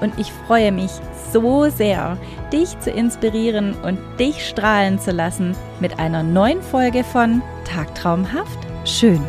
und 0.00 0.18
ich 0.18 0.32
freue 0.32 0.72
mich 0.72 0.90
so 1.32 1.68
sehr, 1.70 2.18
dich 2.52 2.78
zu 2.80 2.90
inspirieren 2.90 3.74
und 3.82 3.98
dich 4.18 4.46
strahlen 4.46 4.98
zu 4.98 5.12
lassen 5.12 5.54
mit 5.80 5.98
einer 5.98 6.22
neuen 6.22 6.62
Folge 6.62 7.04
von 7.04 7.42
Tagtraumhaft 7.64 8.58
schön. 8.84 9.22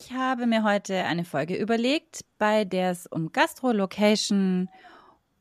Ich 0.00 0.12
habe 0.12 0.46
mir 0.46 0.62
heute 0.62 1.04
eine 1.04 1.24
Folge 1.24 1.56
überlegt, 1.56 2.24
bei 2.38 2.64
der 2.64 2.90
es 2.90 3.06
um 3.06 3.32
Gastro-Location 3.32 4.68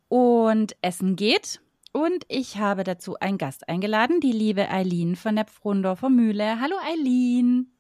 und 0.08 0.76
Essen 0.82 1.16
geht. 1.16 1.62
Und 1.92 2.26
ich 2.28 2.58
habe 2.58 2.84
dazu 2.84 3.20
einen 3.20 3.38
Gast 3.38 3.70
eingeladen, 3.70 4.20
die 4.20 4.32
liebe 4.32 4.70
Eileen 4.70 5.16
von 5.16 5.36
der 5.36 5.46
Pfrondorfer 5.46 6.10
Mühle. 6.10 6.60
Hallo 6.60 6.76
Eileen. 6.84 7.72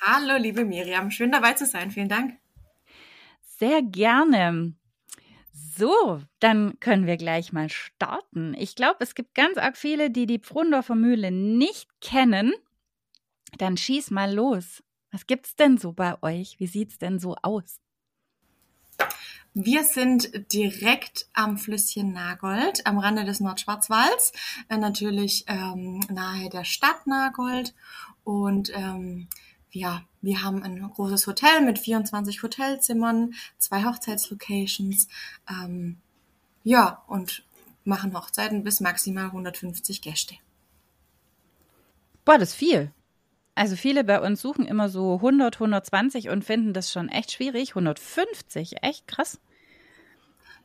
Hallo 0.00 0.36
liebe 0.38 0.64
Miriam, 0.64 1.10
schön 1.10 1.30
dabei 1.30 1.52
zu 1.52 1.66
sein. 1.66 1.90
Vielen 1.90 2.08
Dank. 2.08 2.40
Sehr 3.60 3.82
gerne. 3.82 4.72
So, 5.52 6.22
dann 6.38 6.80
können 6.80 7.06
wir 7.06 7.18
gleich 7.18 7.52
mal 7.52 7.68
starten. 7.68 8.54
Ich 8.54 8.74
glaube, 8.74 8.96
es 9.00 9.14
gibt 9.14 9.34
ganz 9.34 9.58
arg 9.58 9.76
viele, 9.76 10.10
die 10.10 10.24
die 10.24 10.38
Pfrondorfer 10.38 10.94
Mühle 10.94 11.30
nicht 11.30 11.90
kennen. 12.00 12.54
Dann 13.58 13.76
schieß 13.76 14.12
mal 14.12 14.32
los. 14.32 14.82
Was 15.12 15.26
gibt's 15.26 15.56
denn 15.56 15.76
so 15.76 15.92
bei 15.92 16.16
euch? 16.22 16.58
Wie 16.58 16.68
sieht's 16.68 16.96
denn 16.96 17.18
so 17.18 17.36
aus? 17.42 17.82
Wir 19.52 19.84
sind 19.84 20.50
direkt 20.54 21.26
am 21.34 21.58
Flüsschen 21.58 22.14
Nagold, 22.14 22.86
am 22.86 22.98
Rande 22.98 23.26
des 23.26 23.40
Nordschwarzwalds, 23.40 24.32
äh, 24.70 24.78
natürlich 24.78 25.44
ähm, 25.48 26.00
nahe 26.08 26.48
der 26.48 26.64
Stadt 26.64 27.06
Nagold. 27.06 27.74
Und 28.24 28.72
ähm, 28.74 29.28
ja, 29.72 30.02
wir 30.20 30.42
haben 30.42 30.62
ein 30.62 30.80
großes 30.80 31.26
Hotel 31.26 31.60
mit 31.62 31.78
24 31.78 32.42
Hotelzimmern, 32.42 33.34
zwei 33.58 33.84
Hochzeitslocations. 33.84 35.08
Ähm, 35.48 35.98
ja, 36.64 37.02
und 37.06 37.44
machen 37.84 38.14
Hochzeiten 38.14 38.64
bis 38.64 38.80
maximal 38.80 39.26
150 39.26 40.02
Gäste. 40.02 40.34
Boah, 42.24 42.38
das 42.38 42.50
ist 42.50 42.56
viel. 42.56 42.92
Also 43.54 43.76
viele 43.76 44.04
bei 44.04 44.20
uns 44.20 44.40
suchen 44.40 44.66
immer 44.66 44.88
so 44.88 45.16
100, 45.16 45.56
120 45.56 46.28
und 46.28 46.44
finden 46.44 46.72
das 46.72 46.92
schon 46.92 47.08
echt 47.08 47.32
schwierig. 47.32 47.70
150, 47.70 48.82
echt 48.82 49.06
krass. 49.06 49.40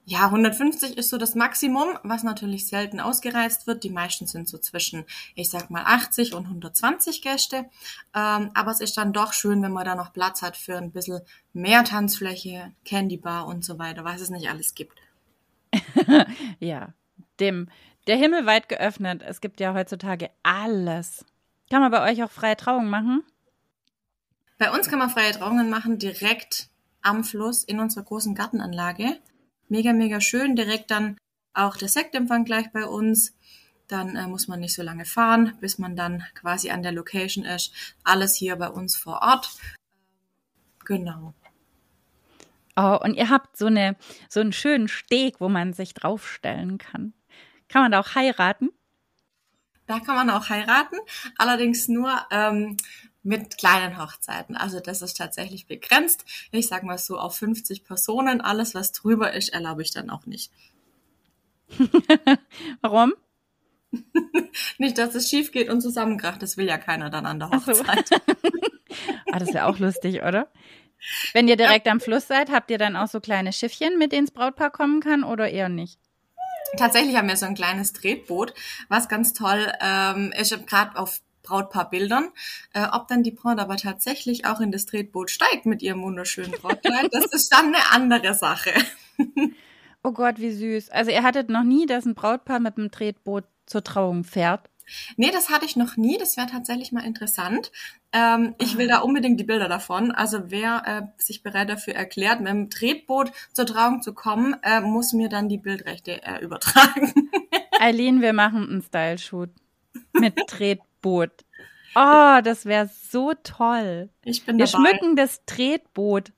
Ja, 0.07 0.25
150 0.25 0.97
ist 0.97 1.09
so 1.09 1.17
das 1.17 1.33
Maximum, 1.33 1.97
was 2.03 2.21
natürlich 2.21 2.67
selten 2.67 2.99
ausgereizt 2.99 3.65
wird. 3.65 3.83
Die 3.83 3.89
meisten 3.89 4.27
sind 4.27 4.47
so 4.47 4.59
zwischen, 4.59 5.03
ich 5.33 5.49
sag 5.49 5.71
mal, 5.71 5.83
80 5.83 6.35
und 6.35 6.45
120 6.45 7.23
Gäste. 7.23 7.65
Ähm, 8.13 8.51
aber 8.53 8.69
es 8.69 8.81
ist 8.81 8.97
dann 8.97 9.13
doch 9.13 9.33
schön, 9.33 9.63
wenn 9.63 9.71
man 9.71 9.83
da 9.83 9.95
noch 9.95 10.13
Platz 10.13 10.43
hat 10.43 10.57
für 10.57 10.77
ein 10.77 10.91
bisschen 10.91 11.21
mehr 11.53 11.83
Tanzfläche, 11.83 12.71
Candybar 12.85 13.47
und 13.47 13.65
so 13.65 13.79
weiter, 13.79 14.03
was 14.03 14.21
es 14.21 14.29
nicht 14.29 14.47
alles 14.47 14.75
gibt. 14.75 14.99
ja, 16.59 16.93
dem, 17.39 17.67
der 18.05 18.17
Himmel 18.17 18.45
weit 18.45 18.69
geöffnet. 18.69 19.23
Es 19.25 19.41
gibt 19.41 19.59
ja 19.59 19.73
heutzutage 19.73 20.29
alles. 20.43 21.25
Kann 21.71 21.81
man 21.81 21.89
bei 21.89 22.11
euch 22.11 22.23
auch 22.23 22.31
freie 22.31 22.55
Trauungen 22.55 22.91
machen? 22.91 23.23
Bei 24.59 24.71
uns 24.71 24.87
kann 24.87 24.99
man 24.99 25.09
freie 25.09 25.31
Trauungen 25.31 25.71
machen, 25.71 25.97
direkt 25.97 26.69
am 27.01 27.23
Fluss 27.23 27.63
in 27.63 27.79
unserer 27.79 28.03
großen 28.03 28.35
Gartenanlage 28.35 29.17
mega, 29.69 29.93
mega 29.93 30.21
schön. 30.21 30.55
Direkt 30.55 30.91
dann 30.91 31.17
auch 31.53 31.77
der 31.77 31.89
Sektempfang 31.89 32.45
gleich 32.45 32.71
bei 32.71 32.85
uns. 32.85 33.35
Dann 33.87 34.15
äh, 34.15 34.27
muss 34.27 34.47
man 34.47 34.59
nicht 34.59 34.73
so 34.73 34.81
lange 34.81 35.05
fahren, 35.05 35.57
bis 35.61 35.77
man 35.77 35.95
dann 35.95 36.23
quasi 36.33 36.71
an 36.71 36.83
der 36.83 36.91
Location 36.91 37.45
ist. 37.45 37.71
Alles 38.03 38.35
hier 38.35 38.55
bei 38.55 38.69
uns 38.69 38.95
vor 38.95 39.21
Ort. 39.21 39.49
Genau. 40.85 41.33
Oh, 42.75 42.97
und 43.01 43.15
ihr 43.15 43.29
habt 43.29 43.57
so, 43.57 43.67
eine, 43.67 43.95
so 44.29 44.41
einen 44.41 44.51
schönen 44.51 44.87
Steg, 44.87 45.39
wo 45.39 45.49
man 45.49 45.73
sich 45.73 45.93
draufstellen 45.93 46.77
kann. 46.77 47.13
Kann 47.69 47.83
man 47.83 47.91
da 47.91 48.01
auch 48.01 48.15
heiraten? 48.15 48.69
Da 49.87 49.99
kann 49.99 50.15
man 50.15 50.29
auch 50.31 50.49
heiraten, 50.49 50.97
allerdings 51.37 51.87
nur 51.87 52.11
ähm, 52.31 52.75
mit 53.25 53.57
kleinen 53.57 53.97
Hochzeiten. 53.97 54.55
Also 54.55 54.79
das 54.79 55.01
ist 55.01 55.17
tatsächlich 55.17 55.67
begrenzt. 55.67 56.25
Ich 56.51 56.67
sag 56.67 56.83
mal 56.83 56.97
so 56.97 57.17
auf 57.17 57.35
50 57.35 57.83
Personen. 57.83 58.39
Alles, 58.39 58.75
was 58.75 58.91
drüber 58.91 59.33
ist, 59.33 59.49
erlaube 59.49 59.81
ich 59.81 59.91
dann 59.91 60.09
auch 60.09 60.25
nicht. 60.25 60.51
Warum? 62.81 63.13
nicht, 64.77 64.97
dass 64.97 65.15
es 65.15 65.29
schief 65.29 65.51
geht 65.51 65.69
und 65.69 65.81
zusammenkracht. 65.81 66.41
Das 66.41 66.57
will 66.57 66.67
ja 66.67 66.77
keiner 66.77 67.09
dann 67.09 67.25
an 67.25 67.39
der 67.39 67.49
Hochzeit. 67.49 68.07
So. 68.07 68.15
ah, 69.31 69.39
das 69.39 69.53
wäre 69.53 69.65
auch 69.65 69.79
lustig, 69.79 70.21
oder? 70.21 70.47
Wenn 71.33 71.47
ihr 71.47 71.57
direkt 71.57 71.87
am 71.87 71.99
Fluss 71.99 72.27
seid, 72.27 72.51
habt 72.51 72.71
ihr 72.71 72.77
dann 72.77 72.95
auch 72.95 73.07
so 73.07 73.19
kleine 73.19 73.53
Schiffchen, 73.53 73.97
mit 73.97 74.11
denen 74.11 74.27
das 74.27 74.33
Brautpaar 74.33 74.71
kommen 74.71 75.01
kann 75.01 75.23
oder 75.23 75.49
eher 75.49 75.69
nicht? 75.69 75.99
Tatsächlich 76.77 77.15
haben 77.15 77.27
wir 77.27 77.37
so 77.37 77.45
ein 77.45 77.55
kleines 77.55 77.93
Tretboot, 77.93 78.53
was 78.89 79.07
ganz 79.07 79.33
toll 79.33 79.71
ähm, 79.81 80.33
ist, 80.37 80.67
gerade 80.67 80.97
auf 80.97 81.21
Brautpaarbildern. 81.45 82.29
Äh, 82.73 82.87
ob 82.91 83.07
dann 83.07 83.23
die 83.23 83.31
Braut 83.31 83.59
aber 83.59 83.77
tatsächlich 83.77 84.45
auch 84.45 84.59
in 84.59 84.71
das 84.71 84.85
Tretboot 84.85 85.31
steigt 85.31 85.65
mit 85.65 85.81
ihrem 85.81 86.01
wunderschönen 86.03 86.51
Brautkleid, 86.51 87.09
das 87.11 87.25
ist 87.25 87.53
dann 87.53 87.73
eine 87.73 87.91
andere 87.91 88.33
Sache. 88.33 88.71
oh 90.03 90.11
Gott, 90.11 90.39
wie 90.39 90.51
süß. 90.51 90.89
Also 90.89 91.11
ihr 91.11 91.23
hattet 91.23 91.49
noch 91.49 91.63
nie, 91.63 91.85
dass 91.85 92.05
ein 92.05 92.15
Brautpaar 92.15 92.59
mit 92.59 92.77
einem 92.77 92.91
Tretboot 92.91 93.45
zur 93.65 93.83
Trauung 93.83 94.23
fährt? 94.23 94.69
Nee, 95.17 95.31
das 95.31 95.49
hatte 95.49 95.65
ich 95.65 95.75
noch 95.75 95.97
nie. 95.97 96.17
Das 96.17 96.37
wäre 96.37 96.47
tatsächlich 96.47 96.91
mal 96.91 97.03
interessant. 97.03 97.71
Ähm, 98.11 98.55
ich 98.59 98.77
will 98.77 98.87
da 98.87 98.99
unbedingt 98.99 99.39
die 99.39 99.43
Bilder 99.43 99.67
davon. 99.67 100.11
Also 100.11 100.51
wer 100.51 100.83
äh, 100.85 101.21
sich 101.21 101.41
bereit 101.41 101.69
dafür 101.69 101.95
erklärt, 101.95 102.39
mit 102.39 102.49
dem 102.49 102.69
Tretboot 102.69 103.31
zur 103.53 103.65
Trauung 103.65 104.01
zu 104.01 104.13
kommen, 104.13 104.55
äh, 104.61 104.81
muss 104.81 105.13
mir 105.13 105.29
dann 105.29 105.49
die 105.49 105.57
Bildrechte 105.57 106.21
äh, 106.23 106.43
übertragen. 106.43 107.13
Eileen, 107.79 108.21
wir 108.21 108.33
machen 108.33 108.69
einen 108.69 108.81
Style-Shoot 108.81 109.49
mit 110.13 110.35
Tretboot. 110.47 110.85
Tretboot. 111.05 111.45
Oh, 111.95 112.41
das 112.43 112.65
wäre 112.65 112.89
so 112.89 113.33
toll. 113.43 114.09
Ich 114.23 114.45
bin 114.45 114.57
Wir 114.57 114.65
dabei. 114.65 114.89
schmücken 114.89 115.15
das 115.15 115.45
Tretboot. 115.45 116.33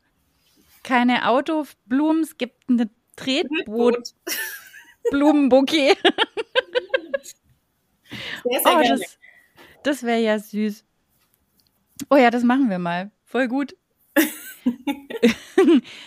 Keine 0.83 1.27
Autoblumen, 1.27 2.23
es 2.23 2.37
gibt 2.37 2.69
ein 2.69 2.89
Tretboot. 3.15 4.13
Blumenbouquet. 5.09 5.97
Sehr, 8.43 8.61
sehr 8.61 8.73
oh, 8.73 8.79
gerne. 8.79 8.99
das, 8.99 9.17
das 9.83 10.03
wäre 10.03 10.21
ja 10.21 10.39
süß. 10.39 10.85
Oh 12.09 12.15
ja, 12.15 12.31
das 12.31 12.43
machen 12.43 12.69
wir 12.69 12.79
mal. 12.79 13.11
Voll 13.25 13.49
gut. 13.49 13.75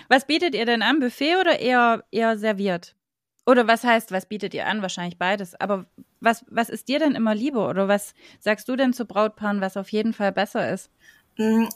was 0.09 0.27
bietet 0.27 0.55
ihr 0.55 0.65
denn 0.65 0.81
an? 0.81 1.01
Buffet 1.01 1.37
oder 1.37 1.59
eher, 1.59 2.03
eher 2.11 2.39
serviert? 2.39 2.95
Oder 3.45 3.67
was 3.67 3.85
heißt, 3.85 4.13
was 4.13 4.25
bietet 4.25 4.55
ihr 4.55 4.67
an? 4.67 4.81
Wahrscheinlich 4.81 5.19
beides. 5.19 5.61
Aber 5.61 5.85
was, 6.21 6.45
was 6.49 6.69
ist 6.69 6.89
dir 6.89 6.99
denn 6.99 7.15
immer 7.15 7.35
lieber? 7.35 7.69
Oder 7.69 7.89
was 7.89 8.15
sagst 8.41 8.69
du 8.69 8.77
denn 8.77 8.93
zu 8.93 9.05
Brautpaaren, 9.05 9.61
was 9.61 9.77
auf 9.77 9.91
jeden 9.91 10.13
Fall 10.13 10.33
besser 10.33 10.73
ist? 10.73 10.91
Mm, 11.37 11.67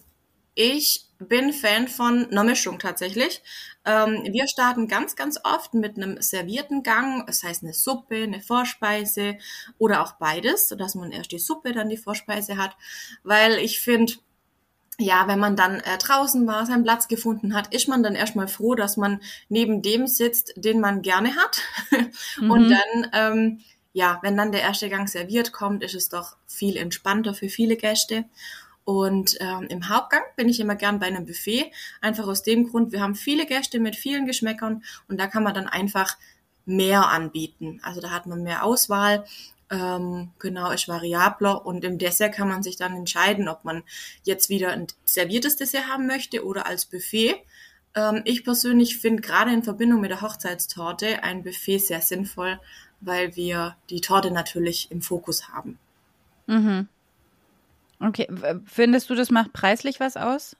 ich 0.54 1.06
bin 1.18 1.52
Fan 1.52 1.88
von 1.88 2.26
einer 2.30 2.44
Mischung 2.44 2.78
tatsächlich. 2.78 3.42
Ähm, 3.84 4.22
wir 4.30 4.46
starten 4.46 4.88
ganz, 4.88 5.16
ganz 5.16 5.38
oft 5.42 5.74
mit 5.74 5.96
einem 5.96 6.20
servierten 6.20 6.82
Gang, 6.82 7.26
das 7.26 7.42
heißt 7.42 7.62
eine 7.62 7.72
Suppe, 7.72 8.22
eine 8.22 8.40
Vorspeise 8.40 9.38
oder 9.78 10.02
auch 10.02 10.12
beides, 10.12 10.68
sodass 10.68 10.94
man 10.94 11.12
erst 11.12 11.32
die 11.32 11.38
Suppe, 11.38 11.72
dann 11.72 11.88
die 11.88 11.96
Vorspeise 11.96 12.56
hat. 12.56 12.76
Weil 13.22 13.58
ich 13.58 13.80
finde, 13.80 14.14
ja, 14.98 15.26
wenn 15.26 15.40
man 15.40 15.56
dann 15.56 15.80
äh, 15.80 15.98
draußen 15.98 16.46
war, 16.46 16.66
seinen 16.66 16.84
Platz 16.84 17.08
gefunden 17.08 17.54
hat, 17.54 17.74
ist 17.74 17.88
man 17.88 18.02
dann 18.02 18.14
erstmal 18.14 18.48
froh, 18.48 18.74
dass 18.74 18.96
man 18.96 19.20
neben 19.48 19.82
dem 19.82 20.06
sitzt, 20.06 20.52
den 20.56 20.80
man 20.80 21.02
gerne 21.02 21.36
hat. 21.36 21.60
Mhm. 22.36 22.50
Und 22.50 22.70
dann, 22.70 23.10
ähm, 23.12 23.60
ja, 23.94 24.18
wenn 24.22 24.36
dann 24.36 24.52
der 24.52 24.60
erste 24.60 24.90
Gang 24.90 25.08
serviert 25.08 25.52
kommt, 25.52 25.82
ist 25.82 25.94
es 25.94 26.10
doch 26.10 26.36
viel 26.46 26.76
entspannter 26.76 27.32
für 27.32 27.48
viele 27.48 27.76
Gäste. 27.76 28.24
Und 28.84 29.38
ähm, 29.40 29.66
im 29.70 29.88
Hauptgang 29.88 30.24
bin 30.36 30.50
ich 30.50 30.60
immer 30.60 30.74
gern 30.74 30.98
bei 30.98 31.06
einem 31.06 31.24
Buffet, 31.24 31.72
einfach 32.02 32.26
aus 32.26 32.42
dem 32.42 32.68
Grund, 32.68 32.92
wir 32.92 33.00
haben 33.00 33.14
viele 33.14 33.46
Gäste 33.46 33.80
mit 33.80 33.96
vielen 33.96 34.26
Geschmäckern 34.26 34.84
und 35.08 35.18
da 35.18 35.26
kann 35.26 35.42
man 35.42 35.54
dann 35.54 35.68
einfach 35.68 36.18
mehr 36.66 37.08
anbieten. 37.08 37.80
Also 37.82 38.02
da 38.02 38.10
hat 38.10 38.26
man 38.26 38.42
mehr 38.42 38.62
Auswahl 38.62 39.24
ähm, 39.70 40.30
genau, 40.38 40.70
ist 40.70 40.88
variabler 40.88 41.64
und 41.64 41.84
im 41.84 41.98
Dessert 41.98 42.34
kann 42.34 42.48
man 42.48 42.62
sich 42.62 42.76
dann 42.76 42.96
entscheiden, 42.96 43.48
ob 43.48 43.64
man 43.64 43.82
jetzt 44.24 44.48
wieder 44.48 44.72
ein 44.72 44.86
serviertes 45.04 45.56
Dessert 45.56 45.88
haben 45.88 46.06
möchte 46.06 46.44
oder 46.44 46.66
als 46.66 46.84
Buffet. 46.84 47.36
Ähm, 47.94 48.22
ich 48.24 48.44
persönlich 48.44 48.98
finde 48.98 49.22
gerade 49.22 49.52
in 49.52 49.62
Verbindung 49.62 50.00
mit 50.00 50.10
der 50.10 50.20
Hochzeitstorte 50.20 51.22
ein 51.22 51.42
Buffet 51.42 51.78
sehr 51.78 52.00
sinnvoll, 52.00 52.60
weil 53.04 53.36
wir 53.36 53.76
die 53.90 54.00
Torte 54.00 54.30
natürlich 54.30 54.90
im 54.90 55.02
Fokus 55.02 55.48
haben. 55.48 55.78
Mhm. 56.46 56.88
Okay, 58.00 58.28
findest 58.66 59.08
du, 59.08 59.14
das 59.14 59.30
macht 59.30 59.52
preislich 59.52 60.00
was 60.00 60.16
aus? 60.16 60.56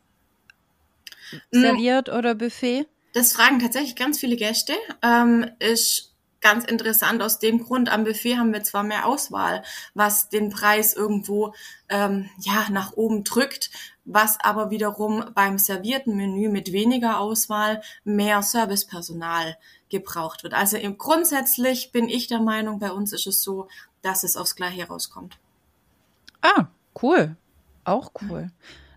Mm. 1.50 1.61
Serviert 1.61 2.08
oder 2.08 2.35
Buffet? 2.35 2.87
Das 3.12 3.32
fragen 3.32 3.58
tatsächlich 3.58 3.96
ganz 3.96 4.19
viele 4.19 4.37
Gäste. 4.37 4.73
Ähm, 5.02 5.50
ist 5.58 6.13
ganz 6.44 6.67
interessant 6.67 7.23
aus 7.23 7.38
dem 7.38 7.64
Grund, 7.64 7.88
am 7.91 8.05
Buffet 8.05 8.37
haben 8.37 8.52
wir 8.52 8.62
zwar 8.62 8.82
mehr 8.82 9.06
Auswahl, 9.06 9.64
was 9.94 10.29
den 10.29 10.50
Preis 10.50 10.93
irgendwo 10.93 11.55
ähm, 11.88 12.29
ja 12.38 12.67
nach 12.70 12.93
oben 12.93 13.25
drückt, 13.25 13.70
was 14.05 14.38
aber 14.41 14.70
wiederum 14.70 15.25
beim 15.35 15.56
servierten 15.56 16.17
Menü 16.17 16.50
mit 16.50 16.70
weniger 16.70 17.19
Auswahl 17.19 17.81
mehr 18.05 18.43
Servicepersonal 18.43 19.56
gebraucht 19.88 20.43
wird. 20.43 20.52
Also 20.52 20.76
im, 20.76 20.99
grundsätzlich 20.99 21.93
bin 21.93 22.11
ich 22.11 22.26
der 22.26 22.41
Meinung, 22.41 22.79
bei 22.79 22.93
uns 22.93 23.14
ist 23.14 23.26
es 23.26 23.43
so, 23.43 23.69
dass 24.02 24.23
es 24.23 24.37
aufs 24.37 24.55
Gleiche 24.55 24.87
rauskommt. 24.87 25.38
Ah, 26.43 26.67
cool. 27.02 27.37
Auch 27.85 28.12
cool. 28.20 28.50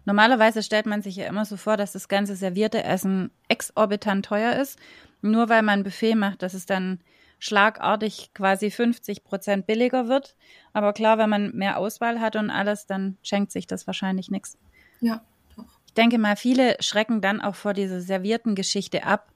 Normalerweise 0.03 0.63
stellt 0.63 0.85
man 0.85 1.01
sich 1.01 1.15
ja 1.15 1.27
immer 1.27 1.45
so 1.45 1.55
vor, 1.55 1.77
dass 1.77 1.93
das 1.93 2.09
ganze 2.09 2.35
servierte 2.35 2.83
Essen 2.83 3.31
exorbitant 3.47 4.25
teuer 4.25 4.53
ist. 4.57 4.77
Nur 5.21 5.47
weil 5.47 5.61
man 5.61 5.79
ein 5.79 5.83
Buffet 5.83 6.15
macht, 6.15 6.41
dass 6.41 6.53
es 6.53 6.65
dann 6.65 6.99
schlagartig 7.39 8.31
quasi 8.33 8.71
50 8.71 9.23
Prozent 9.23 9.67
billiger 9.67 10.07
wird. 10.07 10.35
Aber 10.73 10.93
klar, 10.93 11.17
wenn 11.17 11.29
man 11.29 11.51
mehr 11.55 11.77
Auswahl 11.77 12.19
hat 12.19 12.35
und 12.35 12.49
alles, 12.49 12.85
dann 12.85 13.17
schenkt 13.21 13.51
sich 13.51 13.67
das 13.67 13.87
wahrscheinlich 13.87 14.31
nichts. 14.31 14.57
Ja, 15.01 15.21
doch. 15.55 15.65
Ich 15.85 15.93
denke 15.93 16.17
mal, 16.17 16.35
viele 16.35 16.77
schrecken 16.79 17.21
dann 17.21 17.41
auch 17.41 17.55
vor 17.55 17.73
dieser 17.73 18.01
servierten 18.01 18.55
Geschichte 18.55 19.03
ab, 19.03 19.31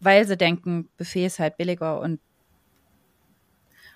weil 0.00 0.26
sie 0.26 0.36
denken, 0.36 0.88
Buffet 0.96 1.26
ist 1.26 1.38
halt 1.38 1.56
billiger 1.56 2.00
und 2.00 2.20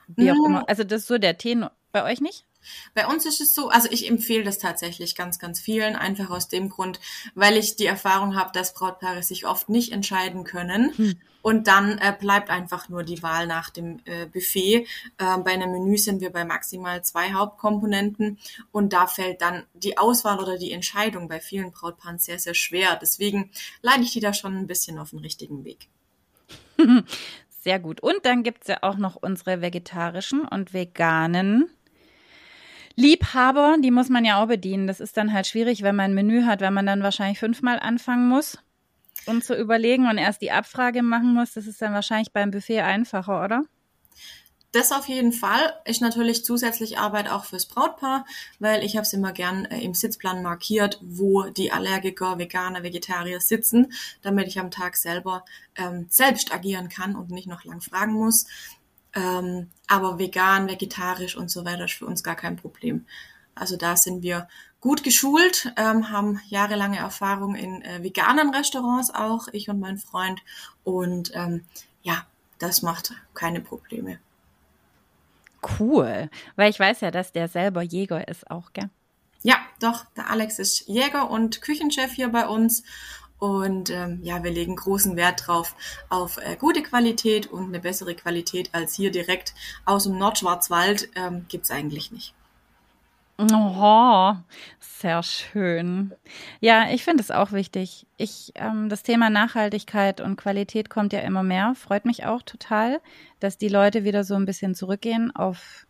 wie 0.08 0.30
auch 0.30 0.46
immer. 0.46 0.68
Also 0.68 0.84
das 0.84 1.02
ist 1.02 1.08
so 1.08 1.18
der 1.18 1.36
Tenor. 1.36 1.72
Bei 1.92 2.04
euch 2.04 2.20
nicht? 2.20 2.47
Bei 2.94 3.06
uns 3.06 3.26
ist 3.26 3.40
es 3.40 3.54
so, 3.54 3.68
also 3.68 3.88
ich 3.90 4.08
empfehle 4.08 4.44
das 4.44 4.58
tatsächlich 4.58 5.14
ganz, 5.14 5.38
ganz 5.38 5.60
vielen, 5.60 5.96
einfach 5.96 6.30
aus 6.30 6.48
dem 6.48 6.68
Grund, 6.68 7.00
weil 7.34 7.56
ich 7.56 7.76
die 7.76 7.86
Erfahrung 7.86 8.36
habe, 8.36 8.50
dass 8.52 8.74
Brautpaare 8.74 9.22
sich 9.22 9.46
oft 9.46 9.68
nicht 9.68 9.92
entscheiden 9.92 10.44
können. 10.44 10.92
Hm. 10.96 11.14
Und 11.40 11.66
dann 11.68 11.98
äh, 11.98 12.14
bleibt 12.18 12.50
einfach 12.50 12.88
nur 12.88 13.04
die 13.04 13.22
Wahl 13.22 13.46
nach 13.46 13.70
dem 13.70 14.00
äh, 14.04 14.26
Buffet. 14.26 14.86
Äh, 15.18 15.38
bei 15.38 15.52
einem 15.52 15.70
Menü 15.70 15.96
sind 15.96 16.20
wir 16.20 16.30
bei 16.30 16.44
maximal 16.44 17.02
zwei 17.04 17.32
Hauptkomponenten 17.32 18.38
und 18.72 18.92
da 18.92 19.06
fällt 19.06 19.40
dann 19.40 19.64
die 19.72 19.96
Auswahl 19.98 20.40
oder 20.40 20.58
die 20.58 20.72
Entscheidung 20.72 21.28
bei 21.28 21.40
vielen 21.40 21.70
Brautpaaren 21.70 22.18
sehr, 22.18 22.38
sehr 22.38 22.54
schwer. 22.54 22.98
Deswegen 23.00 23.50
leite 23.82 24.02
ich 24.02 24.12
die 24.12 24.20
da 24.20 24.34
schon 24.34 24.56
ein 24.56 24.66
bisschen 24.66 24.98
auf 24.98 25.10
den 25.10 25.20
richtigen 25.20 25.64
Weg. 25.64 25.88
Sehr 27.60 27.80
gut. 27.80 28.00
Und 28.00 28.24
dann 28.24 28.44
gibt 28.44 28.62
es 28.62 28.68
ja 28.68 28.78
auch 28.82 28.96
noch 28.96 29.16
unsere 29.16 29.60
vegetarischen 29.60 30.46
und 30.46 30.72
veganen 30.72 31.68
Liebhaber, 32.98 33.76
die 33.80 33.92
muss 33.92 34.08
man 34.08 34.24
ja 34.24 34.42
auch 34.42 34.48
bedienen. 34.48 34.88
Das 34.88 34.98
ist 34.98 35.16
dann 35.16 35.32
halt 35.32 35.46
schwierig, 35.46 35.82
wenn 35.82 35.94
man 35.94 36.10
ein 36.10 36.14
Menü 36.14 36.42
hat, 36.42 36.60
wenn 36.60 36.74
man 36.74 36.84
dann 36.84 37.04
wahrscheinlich 37.04 37.38
fünfmal 37.38 37.78
anfangen 37.78 38.28
muss, 38.28 38.58
um 39.24 39.40
zu 39.40 39.54
überlegen 39.54 40.08
und 40.08 40.18
erst 40.18 40.42
die 40.42 40.50
Abfrage 40.50 41.04
machen 41.04 41.32
muss. 41.32 41.52
Das 41.52 41.68
ist 41.68 41.80
dann 41.80 41.94
wahrscheinlich 41.94 42.32
beim 42.32 42.50
Buffet 42.50 42.80
einfacher, 42.80 43.44
oder? 43.44 43.62
Das 44.72 44.92
auf 44.92 45.08
jeden 45.08 45.32
Fall 45.32 45.72
ist 45.86 46.02
natürlich 46.02 46.44
zusätzlich 46.44 46.98
Arbeit 46.98 47.30
auch 47.30 47.44
fürs 47.44 47.66
Brautpaar, 47.66 48.26
weil 48.58 48.84
ich 48.84 48.96
habe 48.96 49.04
es 49.04 49.12
immer 49.14 49.32
gern 49.32 49.64
äh, 49.66 49.80
im 49.80 49.94
Sitzplan 49.94 50.42
markiert, 50.42 50.98
wo 51.00 51.44
die 51.44 51.72
Allergiker, 51.72 52.38
Veganer, 52.38 52.82
Vegetarier 52.82 53.40
sitzen, 53.40 53.92
damit 54.20 54.48
ich 54.48 54.58
am 54.58 54.70
Tag 54.70 54.96
selber 54.96 55.44
ähm, 55.76 56.06
selbst 56.10 56.52
agieren 56.52 56.90
kann 56.90 57.16
und 57.16 57.30
nicht 57.30 57.46
noch 57.46 57.64
lang 57.64 57.80
fragen 57.80 58.12
muss. 58.12 58.46
Ähm, 59.14 59.70
aber 59.86 60.18
vegan, 60.18 60.68
vegetarisch 60.68 61.36
und 61.36 61.50
so 61.50 61.64
weiter 61.64 61.86
ist 61.86 61.94
für 61.94 62.06
uns 62.06 62.22
gar 62.22 62.36
kein 62.36 62.56
Problem. 62.56 63.06
Also 63.54 63.76
da 63.76 63.96
sind 63.96 64.22
wir 64.22 64.48
gut 64.80 65.02
geschult, 65.02 65.72
ähm, 65.76 66.10
haben 66.10 66.40
jahrelange 66.48 66.98
Erfahrung 66.98 67.54
in 67.54 67.82
äh, 67.82 68.02
veganen 68.02 68.54
Restaurants 68.54 69.12
auch, 69.12 69.48
ich 69.52 69.68
und 69.68 69.80
mein 69.80 69.98
Freund. 69.98 70.40
Und 70.84 71.32
ähm, 71.34 71.64
ja, 72.02 72.26
das 72.58 72.82
macht 72.82 73.12
keine 73.34 73.60
Probleme. 73.60 74.18
Cool, 75.80 76.30
weil 76.54 76.70
ich 76.70 76.78
weiß 76.78 77.00
ja, 77.00 77.10
dass 77.10 77.32
der 77.32 77.48
selber 77.48 77.82
Jäger 77.82 78.28
ist 78.28 78.48
auch, 78.50 78.72
gell? 78.72 78.90
Ja, 79.42 79.56
doch, 79.80 80.04
der 80.16 80.30
Alex 80.30 80.58
ist 80.58 80.86
Jäger 80.88 81.30
und 81.30 81.62
Küchenchef 81.62 82.12
hier 82.12 82.28
bei 82.28 82.46
uns 82.46 82.82
und 83.38 83.90
ähm, 83.90 84.20
ja, 84.22 84.42
wir 84.42 84.50
legen 84.50 84.76
großen 84.76 85.16
Wert 85.16 85.46
drauf 85.46 85.74
auf 86.08 86.38
äh, 86.38 86.56
gute 86.56 86.82
Qualität 86.82 87.46
und 87.46 87.66
eine 87.66 87.80
bessere 87.80 88.14
Qualität 88.14 88.70
als 88.72 88.94
hier 88.94 89.10
direkt 89.10 89.54
aus 89.84 90.04
dem 90.04 90.18
Nordschwarzwald 90.18 91.08
ähm, 91.14 91.46
gibt 91.48 91.70
eigentlich 91.70 92.10
nicht. 92.10 92.34
Oh, 93.40 94.34
sehr 94.80 95.22
schön. 95.22 96.12
Ja, 96.58 96.90
ich 96.90 97.04
finde 97.04 97.22
es 97.22 97.30
auch 97.30 97.52
wichtig. 97.52 98.04
Ich, 98.16 98.50
ähm, 98.56 98.88
das 98.88 99.04
Thema 99.04 99.30
Nachhaltigkeit 99.30 100.20
und 100.20 100.34
Qualität 100.34 100.90
kommt 100.90 101.12
ja 101.12 101.20
immer 101.20 101.44
mehr. 101.44 101.74
Freut 101.76 102.04
mich 102.04 102.26
auch 102.26 102.42
total, 102.42 103.00
dass 103.38 103.56
die 103.56 103.68
Leute 103.68 104.02
wieder 104.02 104.24
so 104.24 104.34
ein 104.34 104.44
bisschen 104.44 104.74
zurückgehen 104.74 105.30
auf 105.36 105.86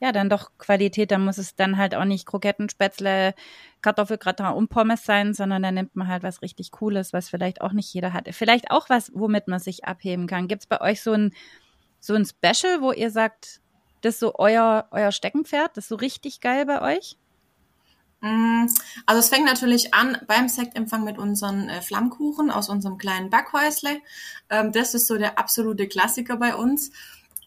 ja, 0.00 0.12
dann 0.12 0.28
doch 0.28 0.50
Qualität, 0.58 1.10
dann 1.10 1.24
muss 1.24 1.38
es 1.38 1.56
dann 1.56 1.76
halt 1.76 1.94
auch 1.94 2.04
nicht 2.04 2.26
Kroketten, 2.26 2.68
Spätzle, 2.68 3.34
Kartoffelgratin 3.82 4.46
und 4.46 4.68
Pommes 4.68 5.04
sein, 5.04 5.34
sondern 5.34 5.62
dann 5.62 5.74
nimmt 5.74 5.96
man 5.96 6.08
halt 6.08 6.22
was 6.22 6.42
richtig 6.42 6.70
Cooles, 6.70 7.12
was 7.12 7.28
vielleicht 7.28 7.60
auch 7.60 7.72
nicht 7.72 7.92
jeder 7.92 8.12
hat. 8.12 8.28
Vielleicht 8.32 8.70
auch 8.70 8.88
was, 8.88 9.10
womit 9.14 9.48
man 9.48 9.58
sich 9.58 9.84
abheben 9.84 10.26
kann. 10.26 10.48
Gibt 10.48 10.62
es 10.62 10.66
bei 10.66 10.80
euch 10.80 11.02
so 11.02 11.12
ein, 11.12 11.32
so 12.00 12.14
ein 12.14 12.24
Special, 12.24 12.80
wo 12.80 12.92
ihr 12.92 13.10
sagt, 13.10 13.60
das 14.02 14.14
ist 14.14 14.20
so 14.20 14.34
euer, 14.36 14.86
euer 14.92 15.10
Steckenpferd, 15.10 15.76
das 15.76 15.84
ist 15.84 15.88
so 15.88 15.96
richtig 15.96 16.40
geil 16.40 16.66
bei 16.66 16.96
euch? 16.96 17.16
Mm, 18.20 18.66
also 19.06 19.20
es 19.20 19.28
fängt 19.28 19.44
natürlich 19.44 19.94
an 19.94 20.18
beim 20.26 20.48
Sektempfang 20.48 21.04
mit 21.04 21.18
unseren 21.18 21.68
äh, 21.68 21.80
Flammkuchen 21.82 22.50
aus 22.50 22.68
unserem 22.68 22.98
kleinen 22.98 23.30
Backhäusle. 23.30 24.00
Ähm, 24.50 24.72
das 24.72 24.94
ist 24.94 25.06
so 25.06 25.16
der 25.16 25.38
absolute 25.38 25.86
Klassiker 25.86 26.36
bei 26.36 26.54
uns. 26.54 26.90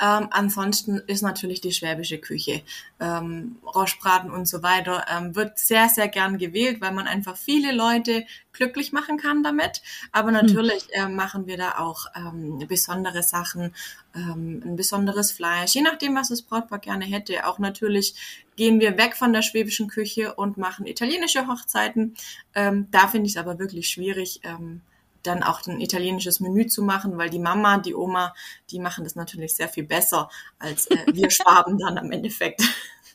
Ähm, 0.02 0.30
ansonsten 0.32 0.98
ist 1.06 1.22
natürlich 1.22 1.62
die 1.62 1.72
schwäbische 1.72 2.18
Küche, 2.18 2.64
ähm, 3.00 3.58
Roschbraten 3.64 4.32
und 4.32 4.48
so 4.48 4.64
weiter, 4.64 5.06
ähm, 5.16 5.36
wird 5.36 5.60
sehr, 5.60 5.90
sehr 5.90 6.08
gern 6.08 6.40
gewählt, 6.40 6.82
weil 6.82 6.92
man 6.92 7.06
einfach 7.06 7.38
viele 7.38 7.72
Leute 7.72 8.26
glücklich 8.52 8.92
machen 8.92 9.18
kann 9.18 9.44
damit. 9.44 9.84
Aber 10.12 10.30
hm. 10.30 10.34
natürlich 10.36 10.88
äh, 10.94 11.08
machen 11.08 11.46
wir 11.46 11.58
da 11.58 11.78
auch 11.78 12.08
ähm, 12.16 12.58
besondere 12.68 13.22
Sachen, 13.22 13.76
ähm, 14.16 14.64
ein 14.66 14.76
besonderes 14.76 15.32
Fleisch, 15.32 15.76
je 15.76 15.82
nachdem, 15.82 16.16
was 16.16 16.30
das 16.30 16.42
Brautpaar 16.42 16.80
gerne 16.80 17.06
hätte. 17.06 17.46
Auch 17.46 17.60
natürlich 17.60 18.16
gehen 18.56 18.80
wir 18.80 18.98
weg 18.98 19.16
von 19.16 19.34
der 19.34 19.44
schwäbischen 19.44 19.88
Küche 19.88 20.34
und 20.34 20.58
machen 20.58 20.88
italienische 20.88 21.48
Hochzeiten. 21.48 22.16
Ähm, 22.56 22.88
da 22.90 23.08
finde 23.08 23.28
ich 23.28 23.34
es 23.34 23.38
aber 23.38 23.60
wirklich 23.60 23.88
schwierig. 23.90 24.42
Ähm, 24.44 24.82
dann 25.24 25.44
auch 25.44 25.66
ein 25.68 25.80
italienisches 25.80 26.40
Menü 26.40 26.68
zu 26.68 26.84
machen, 26.84 27.18
weil 27.18 27.30
die 27.30 27.40
Mama, 27.40 27.78
die 27.78 27.96
Oma, 27.96 28.34
die 28.70 28.80
machen 28.80 29.04
das 29.04 29.16
natürlich 29.16 29.56
sehr 29.56 29.70
viel 29.70 29.84
besser 29.84 30.30
als 30.60 30.88
äh, 30.88 31.06
wir 31.14 31.30
Schwaben 31.32 31.78
dann 31.78 31.98
am 31.98 32.12
Endeffekt. 32.12 32.62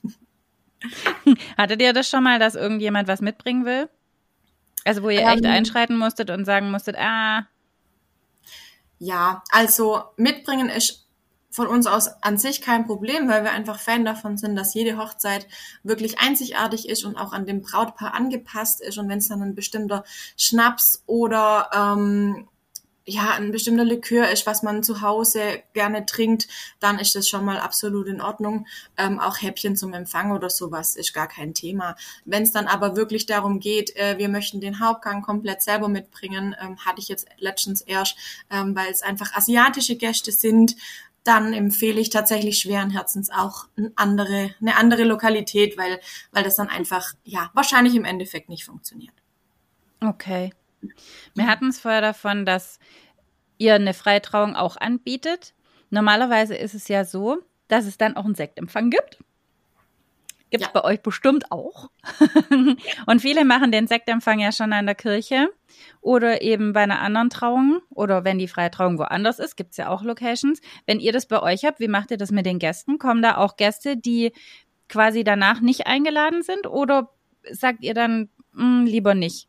Hattet 1.56 1.82
ihr 1.82 1.92
das 1.92 2.08
schon 2.08 2.22
mal, 2.22 2.38
dass 2.38 2.54
irgendjemand 2.54 3.08
was 3.08 3.20
mitbringen 3.20 3.64
will? 3.64 3.88
Also 4.84 5.02
wo 5.02 5.10
ihr 5.10 5.20
ähm, 5.20 5.28
echt 5.28 5.46
einschreiten 5.46 5.96
musstet 5.96 6.30
und 6.30 6.44
sagen 6.44 6.70
musstet, 6.70 6.96
ah. 6.96 7.46
Ja, 8.98 9.42
also 9.50 10.04
mitbringen 10.16 10.68
ist 10.68 11.05
von 11.56 11.68
uns 11.68 11.86
aus 11.86 12.08
an 12.20 12.36
sich 12.36 12.60
kein 12.60 12.86
Problem, 12.86 13.30
weil 13.30 13.42
wir 13.42 13.50
einfach 13.50 13.80
Fan 13.80 14.04
davon 14.04 14.36
sind, 14.36 14.56
dass 14.56 14.74
jede 14.74 14.98
Hochzeit 14.98 15.48
wirklich 15.82 16.18
einzigartig 16.18 16.86
ist 16.86 17.06
und 17.06 17.16
auch 17.16 17.32
an 17.32 17.46
dem 17.46 17.62
Brautpaar 17.62 18.12
angepasst 18.12 18.82
ist. 18.82 18.98
Und 18.98 19.08
wenn 19.08 19.20
es 19.20 19.28
dann 19.28 19.40
ein 19.40 19.54
bestimmter 19.54 20.04
Schnaps 20.36 21.02
oder 21.06 21.70
ähm, 21.72 22.46
ja, 23.08 23.30
ein 23.36 23.52
bestimmter 23.52 23.84
Likör 23.84 24.28
ist, 24.28 24.46
was 24.46 24.64
man 24.64 24.82
zu 24.82 25.00
Hause 25.00 25.62
gerne 25.74 26.06
trinkt, 26.06 26.48
dann 26.80 26.98
ist 26.98 27.14
das 27.14 27.28
schon 27.28 27.44
mal 27.44 27.60
absolut 27.60 28.08
in 28.08 28.20
Ordnung. 28.20 28.66
Ähm, 28.96 29.20
auch 29.20 29.40
Häppchen 29.40 29.76
zum 29.76 29.94
Empfang 29.94 30.32
oder 30.32 30.50
sowas 30.50 30.96
ist 30.96 31.14
gar 31.14 31.28
kein 31.28 31.54
Thema. 31.54 31.94
Wenn 32.24 32.42
es 32.42 32.50
dann 32.50 32.66
aber 32.66 32.96
wirklich 32.96 33.24
darum 33.24 33.60
geht, 33.60 33.94
äh, 33.94 34.18
wir 34.18 34.28
möchten 34.28 34.60
den 34.60 34.80
Hauptgang 34.80 35.22
komplett 35.22 35.62
selber 35.62 35.88
mitbringen, 35.88 36.56
ähm, 36.60 36.84
hatte 36.84 37.00
ich 37.00 37.06
jetzt 37.06 37.28
letztens 37.38 37.80
erst, 37.80 38.16
ähm, 38.50 38.74
weil 38.74 38.90
es 38.90 39.02
einfach 39.02 39.32
asiatische 39.34 39.94
Gäste 39.94 40.32
sind, 40.32 40.74
dann 41.26 41.52
empfehle 41.52 42.00
ich 42.00 42.10
tatsächlich 42.10 42.58
schweren 42.58 42.90
Herzens 42.90 43.30
auch 43.30 43.66
eine 43.76 43.92
andere, 43.96 44.54
eine 44.60 44.76
andere 44.76 45.04
Lokalität, 45.04 45.76
weil, 45.76 46.00
weil 46.32 46.44
das 46.44 46.56
dann 46.56 46.68
einfach, 46.68 47.12
ja, 47.24 47.50
wahrscheinlich 47.54 47.94
im 47.94 48.04
Endeffekt 48.04 48.48
nicht 48.48 48.64
funktioniert. 48.64 49.14
Okay. 50.00 50.52
Wir 51.34 51.46
hatten 51.46 51.68
es 51.68 51.80
vorher 51.80 52.00
davon, 52.00 52.46
dass 52.46 52.78
ihr 53.58 53.74
eine 53.74 53.94
Freitrauung 53.94 54.54
auch 54.56 54.76
anbietet. 54.76 55.54
Normalerweise 55.90 56.54
ist 56.54 56.74
es 56.74 56.88
ja 56.88 57.04
so, 57.04 57.38
dass 57.68 57.86
es 57.86 57.98
dann 57.98 58.16
auch 58.16 58.24
einen 58.24 58.34
Sektempfang 58.34 58.90
gibt. 58.90 59.18
Gibt 60.50 60.62
es 60.62 60.68
ja. 60.72 60.80
bei 60.80 60.84
euch 60.84 61.02
bestimmt 61.02 61.50
auch. 61.50 61.90
und 63.06 63.20
viele 63.20 63.44
machen 63.44 63.72
den 63.72 63.86
Sektempfang 63.86 64.38
ja 64.38 64.52
schon 64.52 64.72
an 64.72 64.86
der 64.86 64.94
Kirche 64.94 65.48
oder 66.00 66.40
eben 66.42 66.72
bei 66.72 66.82
einer 66.82 67.00
anderen 67.00 67.30
Trauung 67.30 67.80
oder 67.90 68.24
wenn 68.24 68.38
die 68.38 68.46
freie 68.46 68.70
Trauung 68.70 68.98
woanders 68.98 69.40
ist, 69.40 69.56
gibt 69.56 69.72
es 69.72 69.76
ja 69.76 69.88
auch 69.88 70.02
Locations. 70.02 70.60
Wenn 70.86 71.00
ihr 71.00 71.12
das 71.12 71.26
bei 71.26 71.42
euch 71.42 71.64
habt, 71.64 71.80
wie 71.80 71.88
macht 71.88 72.12
ihr 72.12 72.16
das 72.16 72.30
mit 72.30 72.46
den 72.46 72.60
Gästen? 72.60 72.98
Kommen 72.98 73.22
da 73.22 73.38
auch 73.38 73.56
Gäste, 73.56 73.96
die 73.96 74.32
quasi 74.88 75.24
danach 75.24 75.60
nicht 75.60 75.86
eingeladen 75.88 76.42
sind 76.42 76.66
oder 76.66 77.10
sagt 77.50 77.82
ihr 77.82 77.94
dann 77.94 78.28
mh, 78.52 78.62
hm, 78.62 78.86
lieber 78.86 79.14
nicht? 79.14 79.48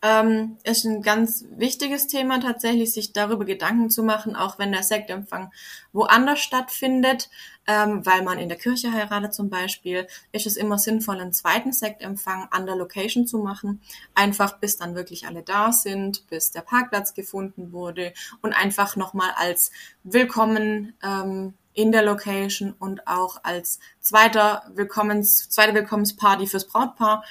Ähm, 0.00 0.58
ist 0.62 0.84
ein 0.84 1.02
ganz 1.02 1.44
wichtiges 1.56 2.06
Thema 2.06 2.40
tatsächlich, 2.40 2.92
sich 2.92 3.12
darüber 3.12 3.44
Gedanken 3.44 3.90
zu 3.90 4.04
machen, 4.04 4.36
auch 4.36 4.58
wenn 4.58 4.70
der 4.70 4.84
Sektempfang 4.84 5.50
woanders 5.92 6.38
stattfindet, 6.38 7.30
ähm, 7.66 8.06
weil 8.06 8.22
man 8.22 8.38
in 8.38 8.48
der 8.48 8.58
Kirche 8.58 8.92
heiratet 8.92 9.34
zum 9.34 9.50
Beispiel, 9.50 10.06
ist 10.30 10.46
es 10.46 10.56
immer 10.56 10.78
sinnvoll, 10.78 11.20
einen 11.20 11.32
zweiten 11.32 11.72
Sektempfang 11.72 12.46
an 12.50 12.66
der 12.66 12.76
Location 12.76 13.26
zu 13.26 13.38
machen, 13.38 13.80
einfach 14.14 14.58
bis 14.58 14.76
dann 14.76 14.94
wirklich 14.94 15.26
alle 15.26 15.42
da 15.42 15.72
sind, 15.72 16.28
bis 16.28 16.52
der 16.52 16.62
Parkplatz 16.62 17.14
gefunden 17.14 17.72
wurde 17.72 18.12
und 18.40 18.52
einfach 18.52 18.94
nochmal 18.94 19.30
als 19.36 19.72
Willkommen 20.04 20.94
ähm, 21.02 21.54
in 21.74 21.92
der 21.92 22.02
Location 22.02 22.74
und 22.78 23.06
auch 23.06 23.38
als 23.44 23.78
zweiter 24.00 24.62
Willkommens, 24.74 25.48
zweite 25.48 25.74
Willkommensparty 25.74 26.46
fürs 26.46 26.66
Brautpaar 26.66 27.24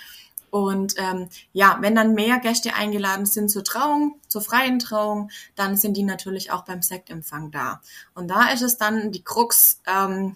und 0.49 0.93
ähm, 0.97 1.29
ja, 1.53 1.77
wenn 1.81 1.95
dann 1.95 2.13
mehr 2.13 2.39
Gäste 2.39 2.73
eingeladen 2.73 3.25
sind 3.25 3.49
zur 3.49 3.63
Trauung, 3.63 4.19
zur 4.27 4.41
freien 4.41 4.79
Trauung, 4.79 5.29
dann 5.55 5.75
sind 5.75 5.97
die 5.97 6.03
natürlich 6.03 6.51
auch 6.51 6.63
beim 6.63 6.81
Sektempfang 6.81 7.51
da. 7.51 7.81
Und 8.15 8.29
da 8.29 8.49
ist 8.51 8.61
es 8.61 8.77
dann 8.77 9.11
die 9.11 9.23
Krux, 9.23 9.81
ähm, 9.85 10.35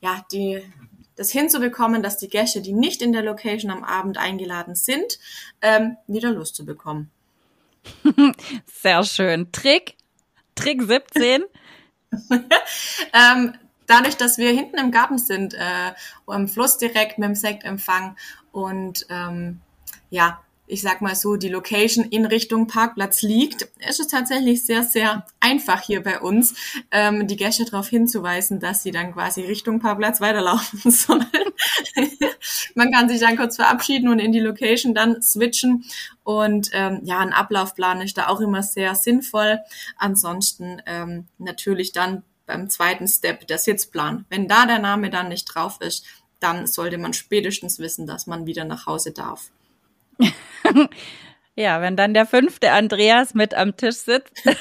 ja, 0.00 0.24
die, 0.32 0.62
das 1.16 1.30
hinzubekommen, 1.30 2.02
dass 2.02 2.16
die 2.16 2.28
Gäste, 2.28 2.60
die 2.60 2.72
nicht 2.72 3.02
in 3.02 3.12
der 3.12 3.22
Location 3.22 3.70
am 3.70 3.84
Abend 3.84 4.18
eingeladen 4.18 4.74
sind, 4.74 5.18
ähm, 5.60 5.96
wieder 6.06 6.30
loszubekommen. 6.30 7.10
Sehr 8.66 9.04
schön. 9.04 9.52
Trick, 9.52 9.96
Trick 10.54 10.82
17. 10.82 11.44
ähm, 13.12 13.54
dadurch, 13.86 14.16
dass 14.16 14.38
wir 14.38 14.50
hinten 14.50 14.78
im 14.78 14.90
Garten 14.90 15.18
sind, 15.18 15.54
äh, 15.54 15.92
am 16.26 16.48
Fluss 16.48 16.78
direkt 16.78 17.18
mit 17.18 17.28
dem 17.28 17.34
Sektempfang 17.34 18.16
und 18.52 19.06
ähm, 19.08 19.60
ja, 20.10 20.40
ich 20.66 20.80
sag 20.80 21.02
mal 21.02 21.14
so, 21.14 21.36
die 21.36 21.48
Location 21.48 22.04
in 22.04 22.24
Richtung 22.24 22.66
Parkplatz 22.66 23.20
liegt, 23.20 23.68
ist 23.86 24.00
es 24.00 24.06
tatsächlich 24.06 24.64
sehr, 24.64 24.82
sehr 24.82 25.26
einfach 25.38 25.82
hier 25.82 26.02
bei 26.02 26.20
uns, 26.20 26.54
ähm, 26.90 27.26
die 27.26 27.36
Gäste 27.36 27.66
darauf 27.66 27.88
hinzuweisen, 27.88 28.58
dass 28.58 28.82
sie 28.82 28.90
dann 28.90 29.12
quasi 29.12 29.42
Richtung 29.42 29.80
Parkplatz 29.80 30.22
weiterlaufen 30.22 30.90
sollen. 30.90 31.26
Man 32.74 32.90
kann 32.90 33.08
sich 33.08 33.20
dann 33.20 33.36
kurz 33.36 33.56
verabschieden 33.56 34.08
und 34.08 34.18
in 34.18 34.32
die 34.32 34.40
Location 34.40 34.94
dann 34.94 35.20
switchen. 35.20 35.84
Und 36.24 36.70
ähm, 36.72 37.00
ja, 37.02 37.18
ein 37.18 37.34
Ablaufplan 37.34 38.00
ist 38.00 38.16
da 38.16 38.28
auch 38.28 38.40
immer 38.40 38.62
sehr 38.62 38.94
sinnvoll. 38.94 39.58
Ansonsten 39.98 40.80
ähm, 40.86 41.26
natürlich 41.36 41.92
dann 41.92 42.22
beim 42.46 42.70
zweiten 42.70 43.08
Step 43.08 43.46
der 43.46 43.58
Sitzplan. 43.58 44.24
Wenn 44.28 44.48
da 44.48 44.66
der 44.66 44.78
Name 44.78 45.10
dann 45.10 45.28
nicht 45.28 45.44
drauf 45.44 45.80
ist, 45.80 46.06
dann 46.42 46.66
sollte 46.66 46.98
man 46.98 47.12
spätestens 47.12 47.78
wissen, 47.78 48.06
dass 48.06 48.26
man 48.26 48.46
wieder 48.46 48.64
nach 48.64 48.86
Hause 48.86 49.12
darf. 49.12 49.50
ja, 51.54 51.80
wenn 51.80 51.96
dann 51.96 52.14
der 52.14 52.26
fünfte 52.26 52.72
Andreas 52.72 53.34
mit 53.34 53.54
am 53.54 53.76
Tisch 53.76 53.96
sitzt. 53.96 54.44
wir 54.44 54.56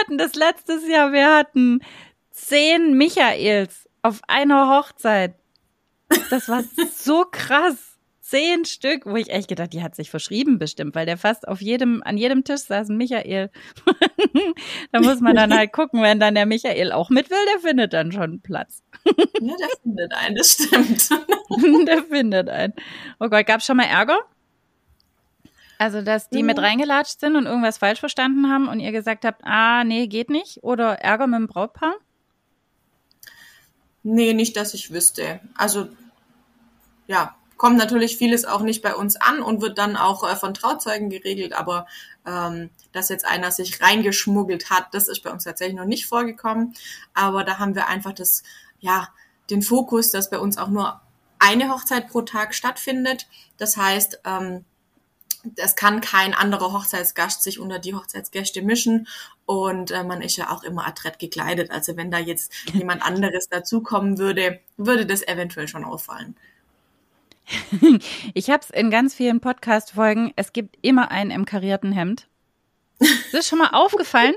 hatten 0.00 0.18
das 0.18 0.34
letztes 0.34 0.86
Jahr, 0.88 1.12
wir 1.12 1.34
hatten 1.34 1.80
zehn 2.30 2.96
Michaels 2.96 3.88
auf 4.02 4.20
einer 4.28 4.68
Hochzeit. 4.68 5.34
Das 6.30 6.48
war 6.48 6.62
so 6.94 7.24
krass 7.30 7.91
zehn 8.32 8.64
Stück, 8.64 9.04
wo 9.04 9.14
ich 9.16 9.28
echt 9.28 9.48
gedacht, 9.48 9.74
die 9.74 9.82
hat 9.82 9.94
sich 9.94 10.08
verschrieben 10.08 10.58
bestimmt, 10.58 10.94
weil 10.94 11.04
der 11.04 11.18
fast 11.18 11.46
auf 11.46 11.60
jedem, 11.60 12.02
an 12.02 12.16
jedem 12.16 12.44
Tisch 12.44 12.62
saß 12.62 12.88
ein 12.88 12.96
Michael. 12.96 13.50
da 14.92 15.00
muss 15.00 15.20
man 15.20 15.36
dann 15.36 15.54
halt 15.54 15.70
gucken, 15.72 16.00
wenn 16.00 16.18
dann 16.18 16.34
der 16.34 16.46
Michael 16.46 16.92
auch 16.92 17.10
mit 17.10 17.30
will, 17.30 17.44
der 17.52 17.60
findet 17.60 17.92
dann 17.92 18.10
schon 18.10 18.40
Platz. 18.40 18.82
ja, 19.06 19.54
der 19.60 19.68
findet 19.82 20.14
einen, 20.14 20.36
das 20.36 20.52
stimmt. 20.52 21.10
der 21.86 22.04
findet 22.04 22.48
einen. 22.48 22.72
Oh 23.20 23.28
Gott, 23.28 23.46
gab's 23.46 23.66
schon 23.66 23.76
mal 23.76 23.84
Ärger? 23.84 24.18
Also, 25.76 26.00
dass 26.00 26.30
die 26.30 26.40
mhm. 26.40 26.46
mit 26.46 26.58
reingelatscht 26.58 27.20
sind 27.20 27.36
und 27.36 27.44
irgendwas 27.44 27.76
falsch 27.76 28.00
verstanden 28.00 28.48
haben 28.48 28.66
und 28.66 28.80
ihr 28.80 28.92
gesagt 28.92 29.26
habt, 29.26 29.42
ah, 29.44 29.84
nee, 29.84 30.06
geht 30.06 30.30
nicht? 30.30 30.64
Oder 30.64 31.00
Ärger 31.00 31.26
mit 31.26 31.38
dem 31.38 31.48
Brautpaar? 31.48 31.96
Nee, 34.02 34.32
nicht, 34.32 34.56
dass 34.56 34.72
ich 34.72 34.90
wüsste. 34.90 35.40
Also, 35.54 35.88
ja, 37.06 37.36
kommt 37.62 37.76
natürlich 37.78 38.16
vieles 38.16 38.44
auch 38.44 38.62
nicht 38.62 38.82
bei 38.82 38.92
uns 38.92 39.14
an 39.14 39.40
und 39.40 39.62
wird 39.62 39.78
dann 39.78 39.96
auch 39.96 40.28
äh, 40.28 40.34
von 40.34 40.52
Trauzeugen 40.52 41.10
geregelt, 41.10 41.52
aber 41.52 41.86
ähm, 42.26 42.70
dass 42.90 43.08
jetzt 43.08 43.24
einer 43.24 43.52
sich 43.52 43.80
reingeschmuggelt 43.80 44.68
hat, 44.68 44.86
das 44.90 45.06
ist 45.06 45.22
bei 45.22 45.30
uns 45.30 45.44
tatsächlich 45.44 45.76
noch 45.76 45.84
nicht 45.84 46.06
vorgekommen. 46.06 46.74
Aber 47.14 47.44
da 47.44 47.60
haben 47.60 47.76
wir 47.76 47.86
einfach 47.86 48.14
das, 48.14 48.42
ja, 48.80 49.10
den 49.48 49.62
Fokus, 49.62 50.10
dass 50.10 50.28
bei 50.28 50.40
uns 50.40 50.58
auch 50.58 50.66
nur 50.66 51.02
eine 51.38 51.70
Hochzeit 51.70 52.08
pro 52.08 52.22
Tag 52.22 52.56
stattfindet. 52.56 53.28
Das 53.58 53.76
heißt, 53.76 54.22
ähm, 54.24 54.64
es 55.54 55.76
kann 55.76 56.00
kein 56.00 56.34
anderer 56.34 56.72
Hochzeitsgast 56.72 57.44
sich 57.44 57.60
unter 57.60 57.78
die 57.78 57.94
Hochzeitsgäste 57.94 58.62
mischen 58.62 59.06
und 59.46 59.92
äh, 59.92 60.02
man 60.02 60.20
ist 60.20 60.36
ja 60.36 60.50
auch 60.50 60.64
immer 60.64 60.84
adrett 60.84 61.20
gekleidet. 61.20 61.70
Also 61.70 61.96
wenn 61.96 62.10
da 62.10 62.18
jetzt 62.18 62.52
jemand 62.72 63.02
anderes 63.02 63.48
dazukommen 63.48 64.18
würde, 64.18 64.58
würde 64.76 65.06
das 65.06 65.22
eventuell 65.22 65.68
schon 65.68 65.84
auffallen. 65.84 66.36
Ich 68.34 68.50
habe 68.50 68.62
es 68.62 68.70
in 68.70 68.90
ganz 68.90 69.14
vielen 69.14 69.40
Podcast-Folgen. 69.40 70.32
Es 70.36 70.52
gibt 70.52 70.76
immer 70.82 71.10
einen 71.10 71.30
im 71.30 71.44
karierten 71.44 71.92
Hemd. 71.92 72.28
Das 72.98 73.40
ist 73.40 73.48
schon 73.48 73.58
mal 73.58 73.70
aufgefallen. 73.70 74.34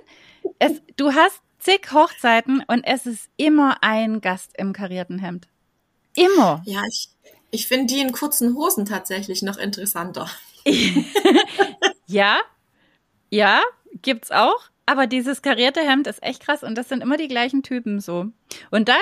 Es, 0.60 0.82
du 0.98 1.14
hast 1.14 1.42
zig 1.60 1.92
Hochzeiten 1.92 2.64
und 2.68 2.84
es 2.84 3.06
ist 3.06 3.30
immer 3.38 3.78
ein 3.82 4.22
Gast 4.22 4.52
im 4.58 4.74
karierten 4.74 5.20
Hemd. 5.20 5.48
Immer. 6.16 6.62
Ja, 6.66 6.82
ich, 6.88 7.10
ich 7.52 7.68
finde 7.68 7.94
die 7.94 8.02
in 8.02 8.12
kurzen 8.12 8.56
Hosen 8.56 8.86
tatsächlich 8.86 9.42
noch 9.42 9.58
interessanter. 9.58 10.30
ja, 12.08 12.40
ja, 13.30 13.62
gibt's 14.02 14.32
auch. 14.32 14.70
Aber 14.88 15.08
dieses 15.08 15.42
karierte 15.42 15.82
Hemd 15.82 16.06
ist 16.06 16.22
echt 16.22 16.44
krass 16.44 16.64
und 16.64 16.76
das 16.76 16.90
sind 16.90 17.02
immer 17.02 17.18
die 17.18 17.28
gleichen 17.28 17.64
Typen 17.64 18.00
so. 18.00 18.28
Und 18.70 18.88
da 18.88 18.98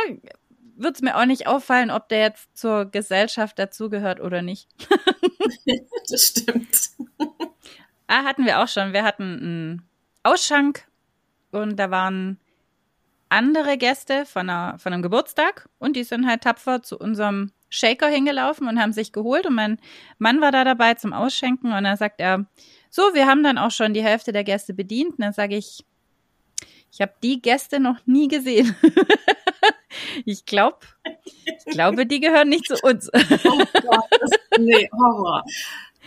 wird 0.76 0.96
es 0.96 1.02
mir 1.02 1.18
auch 1.18 1.26
nicht 1.26 1.48
auffallen, 1.48 1.92
ob 1.92 2.10
der 2.10 2.20
jetzt 2.20 2.58
zur 2.58 2.86
Gesellschaft 2.86 3.58
dazugehört 3.60 4.20
oder 4.20 4.42
nicht. 4.42 4.68
das 6.10 6.22
stimmt. 6.22 6.90
Ah, 8.08 8.24
hatten 8.24 8.46
wir 8.46 8.62
auch 8.62 8.68
schon. 8.68 8.94
Wir 8.94 9.04
hatten 9.04 9.24
einen 9.24 9.90
Ausschank 10.24 10.88
und 11.52 11.78
da 11.78 11.92
waren 11.92 12.40
andere 13.30 13.78
Gäste 13.78 14.26
von, 14.26 14.50
einer, 14.50 14.78
von 14.78 14.94
einem 14.94 15.02
Geburtstag 15.02 15.68
und 15.80 15.96
die 15.96 16.04
sind 16.04 16.28
halt 16.28 16.42
tapfer 16.42 16.84
zu 16.84 16.98
unserem 17.00 17.52
Shaker 17.70 18.08
hingelaufen 18.08 18.68
und 18.68 18.80
haben 18.80 18.94
sich 18.94 19.12
geholt 19.12 19.48
und 19.48 19.56
mein 19.56 19.80
Mann 20.20 20.42
war 20.42 20.52
da 20.52 20.64
dabei 20.64 20.94
zum 20.94 21.14
Ausschenken 21.14 21.74
und 21.74 21.84
dann 21.84 21.98
sagt 21.98 22.22
er, 22.22 22.46
so, 22.96 23.02
wir 23.16 23.26
haben 23.26 23.42
dann 23.42 23.58
auch 23.58 23.72
schon 23.72 23.96
die 23.96 24.04
Hälfte 24.04 24.32
der 24.32 24.44
Gäste 24.44 24.76
bedient. 24.76 25.14
Und 25.14 25.22
dann 25.22 25.34
sage 25.34 25.56
ich, 25.56 25.84
ich 26.94 27.02
habe 27.02 27.14
die 27.24 27.42
Gäste 27.42 27.80
noch 27.80 27.98
nie 28.06 28.28
gesehen. 28.28 28.76
ich 30.26 30.46
glaube, 30.46 30.78
ich 31.44 31.66
glaube, 31.66 32.06
die 32.06 32.20
gehören 32.20 32.50
nicht 32.50 32.68
zu 32.68 32.76
uns. 32.84 33.10
oh 33.12 33.64
Gott, 33.82 34.06
das, 34.12 34.30
nee, 34.60 34.88
Horror. 34.94 35.44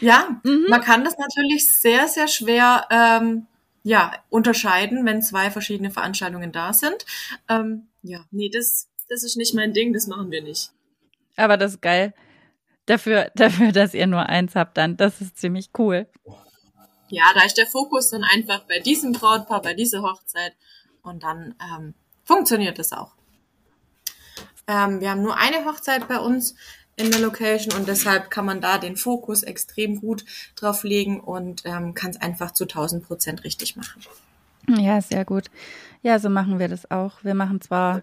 Ja, 0.00 0.40
mhm. 0.44 0.66
man 0.68 0.80
kann 0.80 1.02
das 1.02 1.18
natürlich 1.18 1.72
sehr, 1.72 2.06
sehr 2.06 2.28
schwer 2.28 2.86
ähm, 2.90 3.48
ja, 3.82 4.12
unterscheiden, 4.30 5.04
wenn 5.04 5.22
zwei 5.22 5.50
verschiedene 5.50 5.90
Veranstaltungen 5.90 6.52
da 6.52 6.72
sind. 6.72 7.04
Ähm, 7.48 7.88
ja, 8.02 8.24
nee, 8.30 8.48
das, 8.48 8.88
das 9.08 9.24
ist 9.24 9.36
nicht 9.36 9.54
mein 9.54 9.72
Ding, 9.72 9.92
das 9.92 10.06
machen 10.06 10.30
wir 10.30 10.42
nicht. 10.42 10.70
Aber 11.34 11.56
das 11.56 11.72
ist 11.72 11.82
geil. 11.82 12.14
Dafür, 12.86 13.32
dafür, 13.34 13.72
dass 13.72 13.92
ihr 13.92 14.06
nur 14.06 14.28
eins 14.28 14.54
habt, 14.54 14.76
dann, 14.76 14.96
das 14.96 15.20
ist 15.20 15.36
ziemlich 15.36 15.70
cool. 15.78 16.06
Ja, 17.08 17.24
da 17.34 17.44
ist 17.44 17.58
der 17.58 17.66
Fokus 17.66 18.10
dann 18.10 18.22
einfach 18.22 18.60
bei 18.68 18.78
diesem 18.78 19.12
Brautpaar, 19.12 19.62
bei 19.62 19.74
dieser 19.74 20.02
Hochzeit 20.02 20.54
und 21.06 21.22
dann 21.22 21.54
ähm, 21.60 21.94
funktioniert 22.24 22.78
das 22.78 22.92
auch. 22.92 23.12
Ähm, 24.66 25.00
wir 25.00 25.10
haben 25.10 25.22
nur 25.22 25.36
eine 25.36 25.64
Hochzeit 25.64 26.08
bei 26.08 26.18
uns 26.18 26.54
in 26.96 27.10
der 27.10 27.20
Location 27.20 27.78
und 27.78 27.88
deshalb 27.88 28.30
kann 28.30 28.46
man 28.46 28.60
da 28.60 28.78
den 28.78 28.96
Fokus 28.96 29.42
extrem 29.42 30.00
gut 30.00 30.24
drauf 30.56 30.82
legen 30.82 31.20
und 31.20 31.62
ähm, 31.64 31.94
kann 31.94 32.10
es 32.10 32.20
einfach 32.20 32.52
zu 32.52 32.64
1000 32.64 33.04
Prozent 33.04 33.44
richtig 33.44 33.76
machen. 33.76 34.02
Ja, 34.68 35.00
sehr 35.00 35.24
gut. 35.24 35.50
Ja, 36.02 36.18
so 36.18 36.28
machen 36.28 36.58
wir 36.58 36.68
das 36.68 36.90
auch. 36.90 37.22
Wir 37.22 37.34
machen 37.34 37.60
zwar 37.60 38.02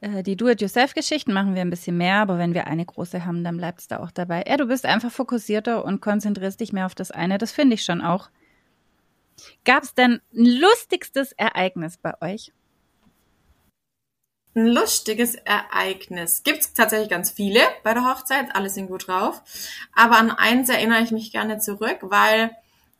äh, 0.00 0.22
die 0.22 0.36
Do-it-yourself-Geschichten 0.36 1.32
machen 1.32 1.54
wir 1.54 1.62
ein 1.62 1.70
bisschen 1.70 1.96
mehr, 1.96 2.16
aber 2.16 2.38
wenn 2.38 2.52
wir 2.52 2.66
eine 2.66 2.84
große 2.84 3.24
haben, 3.24 3.44
dann 3.44 3.56
bleibt 3.56 3.80
es 3.80 3.88
da 3.88 4.00
auch 4.00 4.10
dabei. 4.10 4.44
Ja, 4.46 4.56
du 4.56 4.66
bist 4.66 4.84
einfach 4.84 5.10
fokussierter 5.10 5.84
und 5.84 6.00
konzentrierst 6.00 6.60
dich 6.60 6.72
mehr 6.72 6.86
auf 6.86 6.94
das 6.94 7.10
eine. 7.10 7.38
Das 7.38 7.52
finde 7.52 7.74
ich 7.74 7.84
schon 7.84 8.02
auch. 8.02 8.28
Gab 9.64 9.82
es 9.82 9.94
denn 9.94 10.20
ein 10.34 10.44
lustigstes 10.44 11.32
Ereignis 11.32 11.98
bei 11.98 12.14
euch? 12.20 12.52
ein 14.56 14.66
lustiges 14.66 15.34
Ereignis. 15.34 16.42
Gibt's 16.42 16.72
tatsächlich 16.72 17.10
ganz 17.10 17.30
viele 17.30 17.60
bei 17.84 17.92
der 17.92 18.04
Hochzeit, 18.04 18.54
alle 18.54 18.70
sind 18.70 18.88
gut 18.88 19.06
drauf. 19.06 19.42
Aber 19.94 20.16
an 20.16 20.30
eins 20.30 20.70
erinnere 20.70 21.02
ich 21.02 21.10
mich 21.10 21.30
gerne 21.30 21.58
zurück, 21.58 21.98
weil 22.00 22.50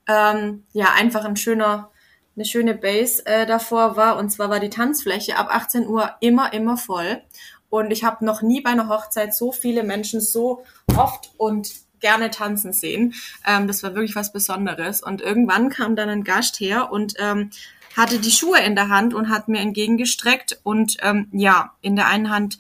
ähm, 0.07 0.65
ja 0.73 0.93
einfach 0.93 1.25
ein 1.25 1.37
schöner, 1.37 1.91
eine 2.37 2.45
schöne 2.45 2.75
Base 2.75 3.25
äh, 3.25 3.47
davor 3.47 3.97
war. 3.97 4.19
Und 4.19 4.31
zwar 4.31 4.51
war 4.51 4.61
die 4.61 4.71
Tanzfläche 4.71 5.37
ab 5.37 5.49
18 5.51 5.87
Uhr 5.87 6.15
immer, 6.21 6.53
immer 6.53 6.77
voll. 6.77 7.23
Und 7.71 7.91
ich 7.91 8.05
habe 8.05 8.25
noch 8.25 8.43
nie 8.43 8.61
bei 8.61 8.71
einer 8.71 8.89
Hochzeit 8.89 9.35
so 9.35 9.51
viele 9.51 9.83
Menschen 9.83 10.21
so 10.21 10.63
oft 10.95 11.31
und 11.39 11.73
gerne 12.01 12.31
tanzen 12.31 12.73
sehen. 12.73 13.15
Ähm, 13.47 13.67
das 13.67 13.83
war 13.83 13.95
wirklich 13.95 14.17
was 14.17 14.33
Besonderes. 14.33 15.03
Und 15.03 15.21
irgendwann 15.21 15.69
kam 15.69 15.97
dann 15.97 16.09
ein 16.09 16.25
Gast 16.25 16.61
her 16.61 16.93
und 16.93 17.15
ähm, 17.19 17.51
hatte 17.97 18.19
die 18.19 18.31
Schuhe 18.31 18.59
in 18.61 18.75
der 18.75 18.89
Hand 18.89 19.15
und 19.15 19.31
hat 19.31 19.49
mir 19.49 19.61
entgegengestreckt 19.61 20.61
und 20.63 20.99
ähm, 21.01 21.29
ja, 21.33 21.73
in 21.81 21.97
der 21.97 22.09
einen 22.09 22.31
Hand 22.31 22.59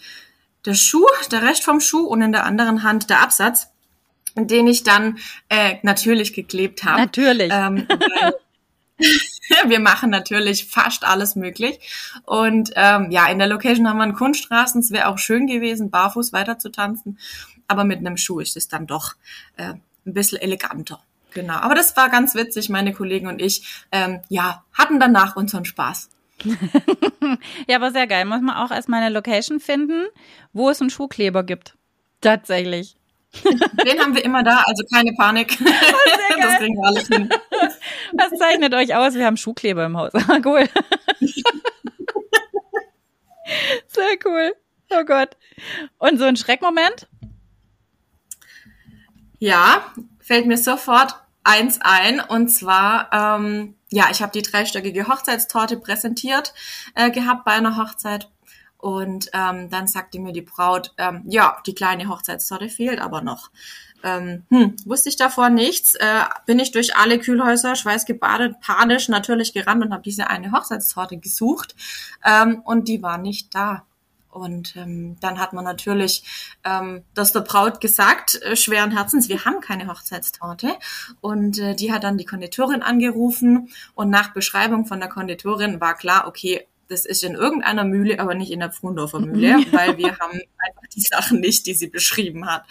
der 0.64 0.74
Schuh, 0.74 1.06
der 1.30 1.42
Rest 1.42 1.64
vom 1.64 1.80
Schuh 1.80 2.06
und 2.06 2.22
in 2.22 2.32
der 2.32 2.44
anderen 2.44 2.82
Hand 2.82 3.10
der 3.10 3.20
Absatz, 3.20 3.68
den 4.34 4.66
ich 4.66 4.82
dann 4.82 5.18
äh, 5.48 5.76
natürlich 5.82 6.32
geklebt 6.32 6.84
habe. 6.84 7.02
Natürlich. 7.02 7.52
Ähm, 7.52 7.86
wir 9.66 9.80
machen 9.80 10.10
natürlich 10.10 10.66
fast 10.66 11.04
alles 11.04 11.36
möglich. 11.36 11.78
Und 12.24 12.70
ähm, 12.74 13.10
ja, 13.10 13.28
in 13.28 13.38
der 13.38 13.48
Location 13.48 13.88
haben 13.88 13.98
wir 13.98 14.04
einen 14.04 14.14
Kunststraßen. 14.14 14.80
Es 14.80 14.90
wäre 14.90 15.08
auch 15.08 15.18
schön 15.18 15.46
gewesen, 15.46 15.90
barfuß 15.90 16.32
weiter 16.32 16.58
zu 16.58 16.70
tanzen. 16.70 17.18
Aber 17.68 17.84
mit 17.84 17.98
einem 17.98 18.16
Schuh 18.16 18.40
ist 18.40 18.56
es 18.56 18.68
dann 18.68 18.86
doch 18.86 19.14
äh, 19.56 19.74
ein 19.74 20.14
bisschen 20.14 20.40
eleganter. 20.40 21.00
Genau, 21.34 21.54
aber 21.54 21.74
das 21.74 21.96
war 21.96 22.08
ganz 22.08 22.34
witzig. 22.34 22.70
Meine 22.70 22.92
Kollegen 22.92 23.26
und 23.26 23.42
ich, 23.42 23.84
ähm, 23.92 24.20
ja, 24.28 24.64
hatten 24.72 24.98
danach 24.98 25.36
unseren 25.36 25.64
Spaß. 25.64 26.08
ja, 27.68 27.76
aber 27.76 27.90
sehr 27.90 28.06
geil. 28.06 28.24
Muss 28.24 28.40
man 28.40 28.56
auch 28.56 28.70
erstmal 28.70 29.02
eine 29.02 29.14
Location 29.14 29.60
finden, 29.60 30.06
wo 30.52 30.70
es 30.70 30.80
einen 30.80 30.90
Schuhkleber 30.90 31.42
gibt. 31.42 31.76
Tatsächlich. 32.20 32.96
Den 33.84 34.00
haben 34.00 34.14
wir 34.14 34.24
immer 34.24 34.42
da, 34.42 34.62
also 34.66 34.82
keine 34.92 35.12
Panik. 35.12 35.58
Oh, 36.38 36.40
das 36.42 36.58
kriegen 36.58 36.76
wir 36.76 36.86
alles 36.86 37.08
hin. 37.08 37.28
Was 38.12 38.38
zeichnet 38.38 38.74
euch 38.74 38.94
aus? 38.94 39.14
Wir 39.14 39.26
haben 39.26 39.36
Schuhkleber 39.36 39.86
im 39.86 39.96
Haus. 39.96 40.12
cool. 40.44 40.68
Sehr 43.88 44.16
cool. 44.24 44.54
Oh 44.90 45.04
Gott. 45.04 45.36
Und 45.98 46.18
so 46.18 46.24
ein 46.24 46.36
Schreckmoment? 46.36 47.08
Ja, 49.38 49.82
fällt 50.20 50.46
mir 50.46 50.58
sofort 50.58 51.14
eins 51.44 51.78
ein 51.80 52.20
und 52.20 52.48
zwar 52.48 53.10
ähm, 53.12 53.76
ja, 53.90 54.08
ich 54.10 54.20
habe 54.20 54.32
die 54.32 54.42
dreistöckige 54.42 55.08
Hochzeitstorte 55.08 55.76
präsentiert 55.76 56.52
äh, 56.94 57.10
gehabt 57.10 57.44
bei 57.44 57.52
einer 57.52 57.76
Hochzeit 57.76 58.28
und 58.78 59.30
ähm, 59.32 59.70
dann 59.70 59.86
sagte 59.86 60.18
mir 60.18 60.32
die 60.32 60.42
Braut, 60.42 60.92
ähm, 60.98 61.22
ja, 61.26 61.58
die 61.66 61.74
kleine 61.74 62.08
Hochzeitstorte 62.08 62.68
fehlt 62.68 63.00
aber 63.00 63.22
noch. 63.22 63.50
Ähm, 64.02 64.44
hm, 64.50 64.76
wusste 64.84 65.08
ich 65.08 65.16
davor 65.16 65.48
nichts, 65.48 65.94
äh, 65.94 66.24
bin 66.44 66.58
ich 66.58 66.72
durch 66.72 66.96
alle 66.96 67.18
Kühlhäuser, 67.18 67.74
schweißgebadet, 67.76 68.60
panisch 68.60 69.08
natürlich 69.08 69.54
gerannt 69.54 69.84
und 69.84 69.92
habe 69.92 70.02
diese 70.02 70.28
eine 70.28 70.52
Hochzeitstorte 70.52 71.16
gesucht 71.16 71.74
ähm, 72.24 72.60
und 72.64 72.88
die 72.88 73.02
war 73.02 73.18
nicht 73.18 73.54
da. 73.54 73.84
Und 74.36 74.76
ähm, 74.76 75.16
dann 75.20 75.40
hat 75.40 75.52
man 75.52 75.64
natürlich 75.64 76.22
ähm, 76.64 77.02
das 77.14 77.32
der 77.32 77.40
Braut 77.40 77.80
gesagt, 77.80 78.40
äh, 78.42 78.54
schweren 78.54 78.90
Herzens, 78.90 79.28
wir 79.28 79.44
haben 79.44 79.60
keine 79.60 79.88
Hochzeitstorte. 79.88 80.74
Und 81.20 81.58
äh, 81.58 81.74
die 81.74 81.92
hat 81.92 82.04
dann 82.04 82.18
die 82.18 82.26
Konditorin 82.26 82.82
angerufen 82.82 83.70
und 83.94 84.10
nach 84.10 84.32
Beschreibung 84.32 84.86
von 84.86 85.00
der 85.00 85.08
Konditorin 85.08 85.80
war 85.80 85.94
klar, 85.94 86.26
okay, 86.26 86.66
das 86.88 87.04
ist 87.04 87.24
in 87.24 87.34
irgendeiner 87.34 87.84
Mühle, 87.84 88.20
aber 88.20 88.34
nicht 88.34 88.52
in 88.52 88.60
der 88.60 88.70
Frundorfer 88.70 89.20
Mühle, 89.20 89.56
weil 89.72 89.96
wir 89.96 90.18
haben 90.18 90.40
einfach 90.58 90.86
die 90.94 91.00
Sachen 91.00 91.40
nicht, 91.40 91.66
die 91.66 91.74
sie 91.74 91.88
beschrieben 91.88 92.46
hat. 92.46 92.64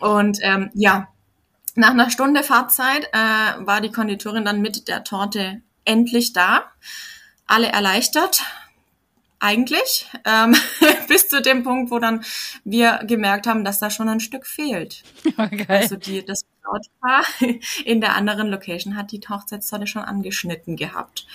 Und 0.00 0.38
ähm, 0.42 0.70
ja, 0.74 1.08
nach 1.74 1.90
einer 1.90 2.10
Stunde 2.10 2.42
Fahrzeit 2.42 3.04
äh, 3.12 3.66
war 3.66 3.80
die 3.80 3.92
Konditorin 3.92 4.44
dann 4.44 4.62
mit 4.62 4.88
der 4.88 5.04
Torte 5.04 5.60
endlich 5.84 6.32
da. 6.32 6.64
Alle 7.46 7.68
erleichtert, 7.68 8.42
eigentlich, 9.38 10.10
ähm, 10.24 10.56
bis 11.08 11.28
zu 11.28 11.42
dem 11.42 11.62
Punkt, 11.62 11.90
wo 11.90 11.98
dann 11.98 12.24
wir 12.64 13.00
gemerkt 13.06 13.46
haben, 13.46 13.64
dass 13.64 13.78
da 13.78 13.90
schon 13.90 14.08
ein 14.08 14.20
Stück 14.20 14.46
fehlt. 14.46 15.02
Okay. 15.36 15.66
Also 15.68 15.96
die, 15.96 16.24
das 16.24 16.44
Brautpaar 16.62 17.24
in 17.84 18.00
der 18.00 18.14
anderen 18.14 18.48
Location 18.48 18.96
hat 18.96 19.12
die 19.12 19.20
Hochzeitstorte 19.20 19.86
schon 19.86 20.02
angeschnitten 20.02 20.76
gehabt. 20.76 21.26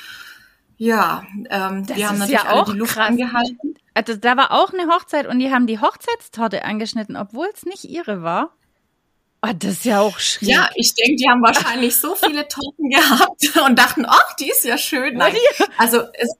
Ja, 0.77 1.23
ähm, 1.49 1.85
das 1.85 1.95
die 1.95 2.07
haben 2.07 2.17
natürlich 2.17 2.43
ja 2.43 2.51
auch 2.51 2.71
die 2.71 2.77
Luft 2.77 2.93
krass. 2.93 3.09
angehalten. 3.09 3.75
Also 3.93 4.15
da 4.15 4.35
war 4.35 4.51
auch 4.51 4.73
eine 4.73 4.87
Hochzeit 4.87 5.27
und 5.27 5.39
die 5.39 5.51
haben 5.51 5.67
die 5.67 5.79
Hochzeitstorte 5.79 6.65
angeschnitten, 6.65 7.15
obwohl 7.15 7.47
es 7.53 7.65
nicht 7.65 7.83
ihre 7.83 8.23
war. 8.23 8.55
Oh, 9.43 9.51
das 9.55 9.73
ist 9.73 9.85
ja 9.85 10.01
auch 10.01 10.19
schräg. 10.19 10.49
Ja, 10.49 10.69
ich 10.75 10.93
denke, 10.95 11.17
die 11.17 11.29
haben 11.29 11.41
wahrscheinlich 11.41 11.95
so 11.95 12.15
viele 12.15 12.47
Torten 12.47 12.89
gehabt 12.91 13.57
und 13.65 13.77
dachten, 13.77 14.05
ach, 14.07 14.35
die 14.35 14.49
ist 14.49 14.65
ja 14.65 14.77
schön. 14.77 15.17
Nein. 15.17 15.35
Also 15.77 16.03
es 16.13 16.35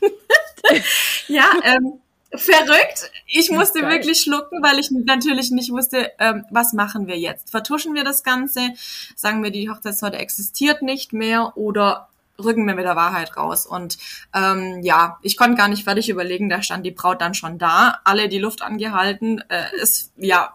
ja, 1.28 1.50
ähm, 1.64 2.00
verrückt. 2.34 3.10
Ich 3.26 3.50
musste 3.50 3.82
wirklich 3.82 4.20
schlucken, 4.20 4.62
weil 4.62 4.78
ich 4.78 4.90
natürlich 4.90 5.50
nicht 5.50 5.70
wusste, 5.70 6.12
ähm, 6.18 6.44
was 6.50 6.72
machen 6.72 7.06
wir 7.06 7.18
jetzt? 7.18 7.50
Vertuschen 7.50 7.94
wir 7.94 8.04
das 8.04 8.22
Ganze? 8.22 8.72
Sagen 9.14 9.42
wir, 9.42 9.50
die 9.50 9.70
Hochzeitstorte 9.70 10.18
existiert 10.18 10.82
nicht 10.82 11.12
mehr 11.12 11.56
oder 11.56 12.08
rücken 12.38 12.66
wir 12.66 12.74
mit 12.74 12.84
der 12.84 12.96
Wahrheit 12.96 13.36
raus. 13.36 13.66
Und 13.66 13.98
ähm, 14.34 14.80
ja, 14.82 15.18
ich 15.22 15.36
konnte 15.36 15.56
gar 15.56 15.68
nicht 15.68 15.84
fertig 15.84 16.08
überlegen, 16.08 16.48
da 16.48 16.62
stand 16.62 16.84
die 16.84 16.90
Braut 16.90 17.20
dann 17.20 17.34
schon 17.34 17.58
da, 17.58 18.00
alle 18.04 18.28
die 18.28 18.38
Luft 18.38 18.62
angehalten. 18.62 19.42
Äh, 19.48 19.74
ist 19.76 20.12
ja, 20.16 20.54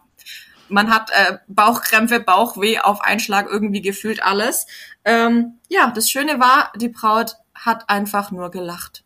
man 0.70 0.94
hat 0.94 1.10
äh, 1.12 1.38
Bauchkrämpfe, 1.48 2.20
Bauchweh 2.20 2.80
auf 2.80 3.02
Einschlag 3.02 3.48
irgendwie 3.50 3.82
gefühlt 3.82 4.22
alles. 4.24 4.68
Ähm, 5.06 5.60
ja, 5.70 5.92
das 5.92 6.10
Schöne 6.12 6.40
war, 6.40 6.72
die 6.76 6.90
Braut 6.90 7.38
hat 7.56 7.90
einfach 7.90 8.32
nur 8.32 8.52
gelacht 8.52 9.04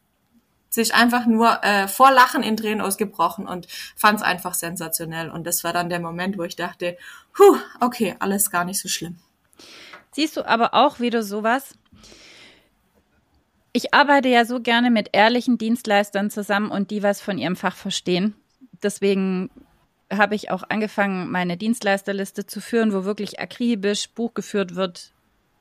sich 0.76 0.94
einfach 0.94 1.26
nur 1.26 1.64
äh, 1.64 1.88
vor 1.88 2.12
Lachen 2.12 2.44
in 2.44 2.58
Tränen 2.58 2.82
ausgebrochen 2.82 3.48
und 3.48 3.68
fand 3.96 4.20
es 4.20 4.26
einfach 4.26 4.54
sensationell. 4.54 5.30
Und 5.30 5.48
das 5.48 5.64
war 5.64 5.74
dann 5.74 5.90
der 5.90 6.00
Moment, 6.00 6.38
wo 6.38 6.44
ich 6.44 6.56
dachte, 6.56 6.98
huh, 7.40 7.58
okay, 7.80 8.16
alles 8.20 8.52
gar 8.52 8.66
nicht 8.66 8.80
so 8.80 8.88
schlimm. 8.88 9.18
Siehst 10.12 10.38
du 10.38 10.48
aber 10.48 10.74
auch 10.74 11.00
wieder 11.00 11.24
sowas? 11.24 11.74
Ich 13.74 13.94
arbeite 13.94 14.30
ja 14.30 14.46
so 14.46 14.62
gerne 14.62 14.90
mit 14.90 15.10
ehrlichen 15.12 15.58
Dienstleistern 15.58 16.30
zusammen 16.30 16.72
und 16.72 16.92
die 16.92 17.04
was 17.04 17.20
von 17.20 17.38
ihrem 17.38 17.58
Fach 17.58 17.76
verstehen. 17.76 18.36
Deswegen 18.82 19.50
habe 20.10 20.36
ich 20.36 20.52
auch 20.52 20.64
angefangen, 20.70 21.30
meine 21.32 21.58
Dienstleisterliste 21.58 22.46
zu 22.46 22.62
führen, 22.62 22.94
wo 22.94 23.04
wirklich 23.04 23.40
akribisch 23.40 24.10
Buch 24.12 24.34
geführt 24.34 24.76
wird, 24.76 25.12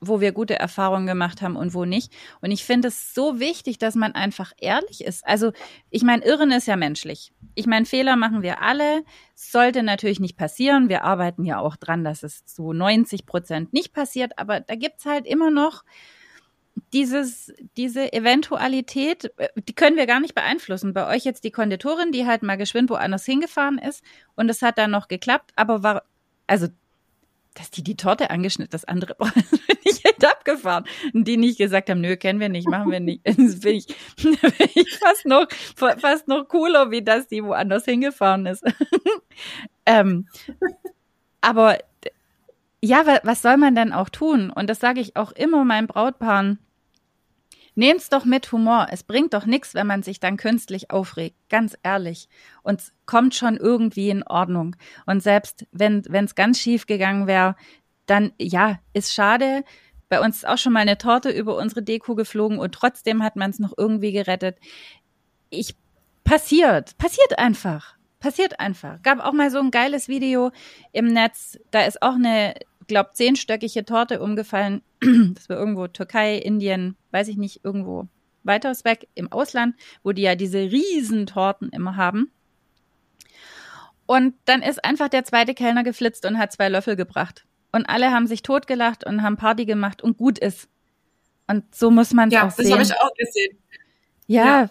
wo 0.09 0.21
wir 0.21 0.33
gute 0.33 0.59
Erfahrungen 0.59 1.07
gemacht 1.07 1.43
haben 1.43 1.57
und 1.57 1.75
wo 1.75 1.85
nicht. 1.85 2.13
Und 2.41 2.51
ich 2.51 2.65
finde 2.65 2.89
es 2.89 3.15
so 3.15 3.41
wichtig, 3.41 3.79
dass 3.79 3.95
man 3.95 4.13
einfach 4.13 4.53
ehrlich 4.59 5.05
ist. 5.05 5.27
Also, 5.27 5.53
ich 5.91 6.03
meine, 6.03 6.25
Irren 6.25 6.51
ist 6.51 6.67
ja 6.67 6.77
menschlich. 6.77 7.33
Ich 7.55 7.67
meine, 7.67 7.87
Fehler 7.87 8.17
machen 8.17 8.43
wir 8.43 8.63
alle. 8.63 9.05
Sollte 9.35 9.83
natürlich 9.83 10.21
nicht 10.21 10.37
passieren. 10.37 10.89
Wir 10.89 11.05
arbeiten 11.05 11.45
ja 11.45 11.59
auch 11.59 11.77
dran, 11.77 12.05
dass 12.05 12.23
es 12.23 12.45
zu 12.45 12.73
90 12.73 13.27
Prozent 13.27 13.73
nicht 13.73 13.93
passiert. 13.93 14.39
Aber 14.39 14.61
da 14.61 14.75
gibt's 14.75 15.05
halt 15.05 15.27
immer 15.27 15.51
noch 15.51 15.85
dieses, 16.93 17.53
diese 17.77 18.13
Eventualität, 18.13 19.33
äh, 19.37 19.49
die 19.57 19.75
können 19.75 19.97
wir 19.97 20.07
gar 20.07 20.21
nicht 20.21 20.35
beeinflussen. 20.35 20.95
Bei 20.95 21.15
euch 21.15 21.25
jetzt 21.25 21.45
die 21.45 21.51
Konditorin, 21.51 22.13
die 22.13 22.27
halt 22.27 22.43
mal 22.43 22.57
geschwind 22.57 22.91
woanders 22.91 23.25
hingefahren 23.25 23.79
ist 23.79 24.03
und 24.35 24.49
es 24.49 24.63
hat 24.63 24.79
dann 24.79 24.91
noch 24.91 25.09
geklappt, 25.09 25.53
aber 25.57 25.83
war, 25.83 26.03
also 26.47 26.69
dass 27.55 27.71
die 27.71 27.83
die 27.83 27.97
Torte 27.97 28.31
angeschnitten, 28.31 28.71
das 28.71 28.85
andere 28.85 29.15
bin 29.19 29.79
ich 29.85 30.05
echt 30.05 30.25
abgefahren. 30.25 30.85
Und 31.13 31.27
die 31.27 31.37
nicht 31.37 31.59
gesagt 31.59 31.89
haben, 31.89 32.01
nö, 32.01 32.17
kennen 32.17 32.41
wir 32.41 32.49
nicht, 32.49 32.69
machen 32.69 32.91
wir 32.91 33.01
nicht. 33.01 33.23
Das 33.25 33.55
finde 33.57 33.71
ich, 33.71 33.87
find 34.17 34.77
ich 34.77 34.99
fast 34.99 35.27
noch, 35.27 35.47
fast 35.77 36.29
noch 36.29 36.49
cooler, 36.49 36.91
wie 36.91 37.03
das 37.03 37.29
die 37.29 37.45
woanders 37.45 37.85
hingefahren 37.85 38.47
ist. 38.47 38.65
ähm, 39.87 40.29
aber 41.41 41.79
ja, 42.83 43.05
was 43.23 43.43
soll 43.43 43.57
man 43.57 43.75
denn 43.75 43.93
auch 43.93 44.09
tun? 44.09 44.51
Und 44.51 44.69
das 44.69 44.81
sage 44.81 45.01
ich 45.01 45.17
auch 45.17 45.33
immer 45.33 45.65
meinen 45.65 45.87
Brautpaaren. 45.87 46.59
Nehmt's 47.75 48.09
doch 48.09 48.25
mit 48.25 48.51
Humor. 48.53 48.87
Es 48.91 49.03
bringt 49.03 49.35
doch 49.35 49.47
nichts, 49.47 49.75
wenn 49.75 49.87
man 49.87 50.03
sich 50.03 50.21
dann 50.21 50.37
künstlich 50.37 50.91
aufregt. 50.91 51.37
Ganz 51.49 51.77
ehrlich. 51.83 52.29
Und 52.63 52.81
es 52.81 52.93
kommt 53.07 53.35
schon 53.35 53.57
irgendwie 53.57 54.11
in 54.11 54.23
Ordnung. 54.23 54.77
Und 55.07 55.23
selbst 55.23 55.67
wenn 55.73 56.03
es 56.11 56.35
ganz 56.35 56.61
schief 56.61 56.87
gegangen 56.87 57.27
wäre, 57.27 57.57
dann 58.07 58.33
ja, 58.39 58.79
ist 58.93 59.13
schade. 59.13 59.65
Bei 60.09 60.21
uns 60.21 60.37
ist 60.37 60.47
auch 60.47 60.59
schon 60.59 60.73
mal 60.73 60.81
eine 60.81 60.99
Torte 60.99 61.31
über 61.31 61.57
unsere 61.57 61.83
Deko 61.83 62.15
geflogen 62.15 62.59
und 62.59 62.73
trotzdem 62.73 63.23
hat 63.23 63.37
man 63.37 63.51
es 63.51 63.59
noch 63.59 63.73
irgendwie 63.77 64.13
gerettet. 64.13 64.59
Ich 65.51 65.75
passiert, 66.23 66.97
passiert 66.99 67.39
einfach. 67.39 67.97
Passiert 68.21 68.61
einfach. 68.61 69.03
Gab 69.03 69.21
auch 69.21 69.33
mal 69.33 69.51
so 69.51 69.59
ein 69.59 69.71
geiles 69.71 70.09
Video 70.09 70.51
im 70.93 71.07
Netz. 71.07 71.59
Da 71.71 71.83
ist 71.83 72.01
auch 72.03 72.15
eine 72.15 72.55
glaube, 72.87 73.11
zehnstöckige 73.13 73.85
Torte 73.85 74.21
umgefallen. 74.21 74.83
Das 75.35 75.49
war 75.49 75.57
irgendwo 75.57 75.87
Türkei, 75.87 76.37
Indien, 76.39 76.97
weiß 77.11 77.29
ich 77.29 77.37
nicht, 77.37 77.65
irgendwo 77.65 78.09
weiter 78.43 78.73
weg 78.85 79.09
im 79.15 79.31
Ausland, 79.33 79.75
wo 80.03 80.13
die 80.13 80.23
ja 80.23 80.35
diese 80.35 80.59
Riesentorten 80.59 81.71
immer 81.71 81.97
haben. 81.97 82.31
Und 84.07 84.35
dann 84.45 84.63
ist 84.63 84.85
einfach 84.85 85.09
der 85.09 85.25
zweite 85.25 85.55
Kellner 85.55 85.83
geflitzt 85.83 86.27
und 86.27 86.39
hat 86.39 86.53
zwei 86.53 86.69
Löffel 86.69 86.97
gebracht. 86.97 87.47
Und 87.73 87.87
alle 87.87 88.11
haben 88.11 88.27
sich 88.27 88.43
totgelacht 88.43 89.05
und 89.05 89.23
haben 89.23 89.37
Party 89.37 89.65
gemacht 89.65 90.03
und 90.03 90.19
gut 90.19 90.39
ist. 90.39 90.69
Und 91.47 91.75
so 91.75 91.91
muss 91.91 92.13
man 92.13 92.29
es 92.29 92.35
ja, 92.35 92.47
auch 92.47 92.51
sehen. 92.51 92.69
Ja, 92.69 92.77
das 92.77 92.91
habe 92.91 92.99
ich 92.99 93.03
auch 93.03 93.15
gesehen. 93.17 93.59
Ja, 94.27 94.45
ja. 94.45 94.71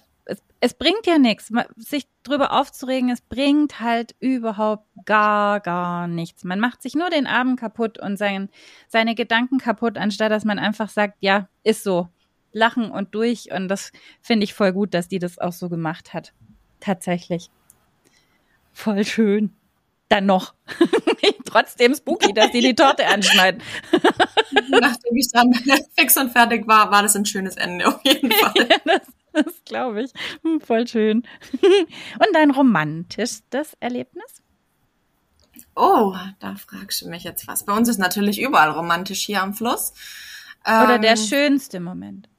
Es, 0.63 0.73
bringt 0.73 1.05
ja 1.05 1.17
nichts, 1.17 1.51
sich 1.75 2.05
drüber 2.23 2.53
aufzuregen. 2.53 3.09
Es 3.09 3.19
bringt 3.19 3.81
halt 3.81 4.15
überhaupt 4.21 4.87
gar, 5.03 5.59
gar 5.59 6.07
nichts. 6.07 6.45
Man 6.45 6.61
macht 6.61 6.81
sich 6.81 6.95
nur 6.95 7.09
den 7.09 7.27
Abend 7.27 7.59
kaputt 7.59 7.99
und 7.99 8.15
sein, 8.15 8.47
seine 8.87 9.13
Gedanken 9.13 9.57
kaputt, 9.57 9.97
anstatt 9.97 10.31
dass 10.31 10.45
man 10.45 10.59
einfach 10.59 10.87
sagt, 10.87 11.17
ja, 11.19 11.49
ist 11.63 11.83
so. 11.83 12.07
Lachen 12.53 12.91
und 12.91 13.13
durch. 13.13 13.51
Und 13.51 13.67
das 13.67 13.91
finde 14.21 14.45
ich 14.45 14.53
voll 14.53 14.71
gut, 14.71 14.93
dass 14.93 15.09
die 15.09 15.19
das 15.19 15.37
auch 15.37 15.51
so 15.51 15.67
gemacht 15.67 16.13
hat. 16.13 16.31
Tatsächlich. 16.79 17.49
Voll 18.71 19.03
schön. 19.03 19.51
Dann 20.07 20.27
noch. 20.27 20.53
Trotzdem 21.45 21.93
spooky, 21.93 22.33
dass 22.33 22.51
die 22.51 22.61
die 22.61 22.75
Torte 22.75 23.05
anschneiden. 23.07 23.61
Nachdem 24.69 25.15
ich 25.17 25.27
dann 25.29 25.53
fix 25.97 26.15
und 26.15 26.31
fertig 26.31 26.65
war, 26.69 26.89
war 26.89 27.01
das 27.01 27.17
ein 27.17 27.25
schönes 27.25 27.57
Ende 27.57 27.85
auf 27.85 27.99
jeden 28.05 28.31
Fall. 28.31 28.53
ja, 28.85 29.01
das, 29.45 29.63
glaube 29.65 30.03
ich. 30.03 30.11
Hm, 30.43 30.61
voll 30.61 30.87
schön. 30.87 31.23
Und 32.19 32.27
dein 32.33 32.51
romantischstes 32.51 33.75
Erlebnis? 33.79 34.41
Oh, 35.75 36.15
da 36.39 36.55
fragst 36.55 37.01
du 37.01 37.09
mich 37.09 37.23
jetzt 37.23 37.47
was. 37.47 37.63
Bei 37.63 37.73
uns 37.73 37.89
ist 37.89 37.99
natürlich 37.99 38.39
überall 38.39 38.69
romantisch 38.69 39.25
hier 39.25 39.41
am 39.41 39.53
Fluss. 39.53 39.93
Oder 40.65 40.95
ähm, 40.95 41.01
der 41.01 41.17
schönste 41.17 41.79
Moment? 41.79 42.29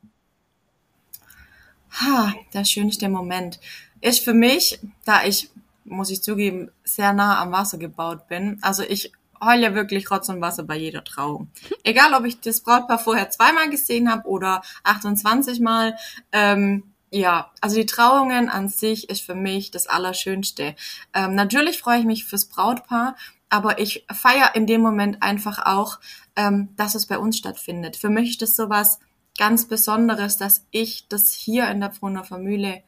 Ha, 2.00 2.34
der 2.52 2.64
schönste 2.64 3.08
Moment 3.08 3.60
ist 4.00 4.24
für 4.24 4.34
mich, 4.34 4.80
da 5.04 5.24
ich 5.24 5.50
muss 5.84 6.10
ich 6.10 6.22
zugeben, 6.22 6.70
sehr 6.82 7.12
nah 7.12 7.40
am 7.40 7.52
Wasser 7.52 7.78
gebaut 7.78 8.26
bin. 8.28 8.58
Also 8.62 8.82
ich 8.82 9.12
heule 9.44 9.74
wirklich 9.74 10.10
Rotz 10.10 10.28
und 10.28 10.40
Wasser 10.40 10.62
bei 10.62 10.76
jeder 10.76 11.04
Trauung. 11.04 11.50
Egal, 11.82 12.14
ob 12.14 12.24
ich 12.24 12.40
das 12.40 12.60
Brautpaar 12.60 12.98
vorher 12.98 13.30
zweimal 13.30 13.70
gesehen 13.70 14.10
habe 14.10 14.28
oder 14.28 14.62
28 14.84 15.60
Mal. 15.60 15.96
Ähm, 16.32 16.94
ja, 17.10 17.52
also 17.60 17.76
die 17.76 17.86
Trauungen 17.86 18.48
an 18.48 18.68
sich 18.68 19.08
ist 19.08 19.22
für 19.22 19.36
mich 19.36 19.70
das 19.70 19.86
Allerschönste. 19.86 20.74
Ähm, 21.14 21.34
natürlich 21.34 21.78
freue 21.78 22.00
ich 22.00 22.04
mich 22.04 22.24
fürs 22.24 22.46
Brautpaar, 22.46 23.16
aber 23.48 23.78
ich 23.78 24.04
feiere 24.12 24.56
in 24.56 24.66
dem 24.66 24.80
Moment 24.80 25.22
einfach 25.22 25.64
auch, 25.64 26.00
ähm, 26.34 26.70
dass 26.76 26.96
es 26.96 27.06
bei 27.06 27.18
uns 27.18 27.38
stattfindet. 27.38 27.96
Für 27.96 28.08
mich 28.08 28.30
ist 28.30 28.42
das 28.42 28.56
sowas 28.56 28.98
ganz 29.38 29.66
Besonderes, 29.66 30.38
dass 30.38 30.66
ich 30.70 31.06
das 31.08 31.30
hier 31.30 31.68
in 31.70 31.80
der 31.80 31.90
Brunner 31.90 32.24
Familie 32.24 32.82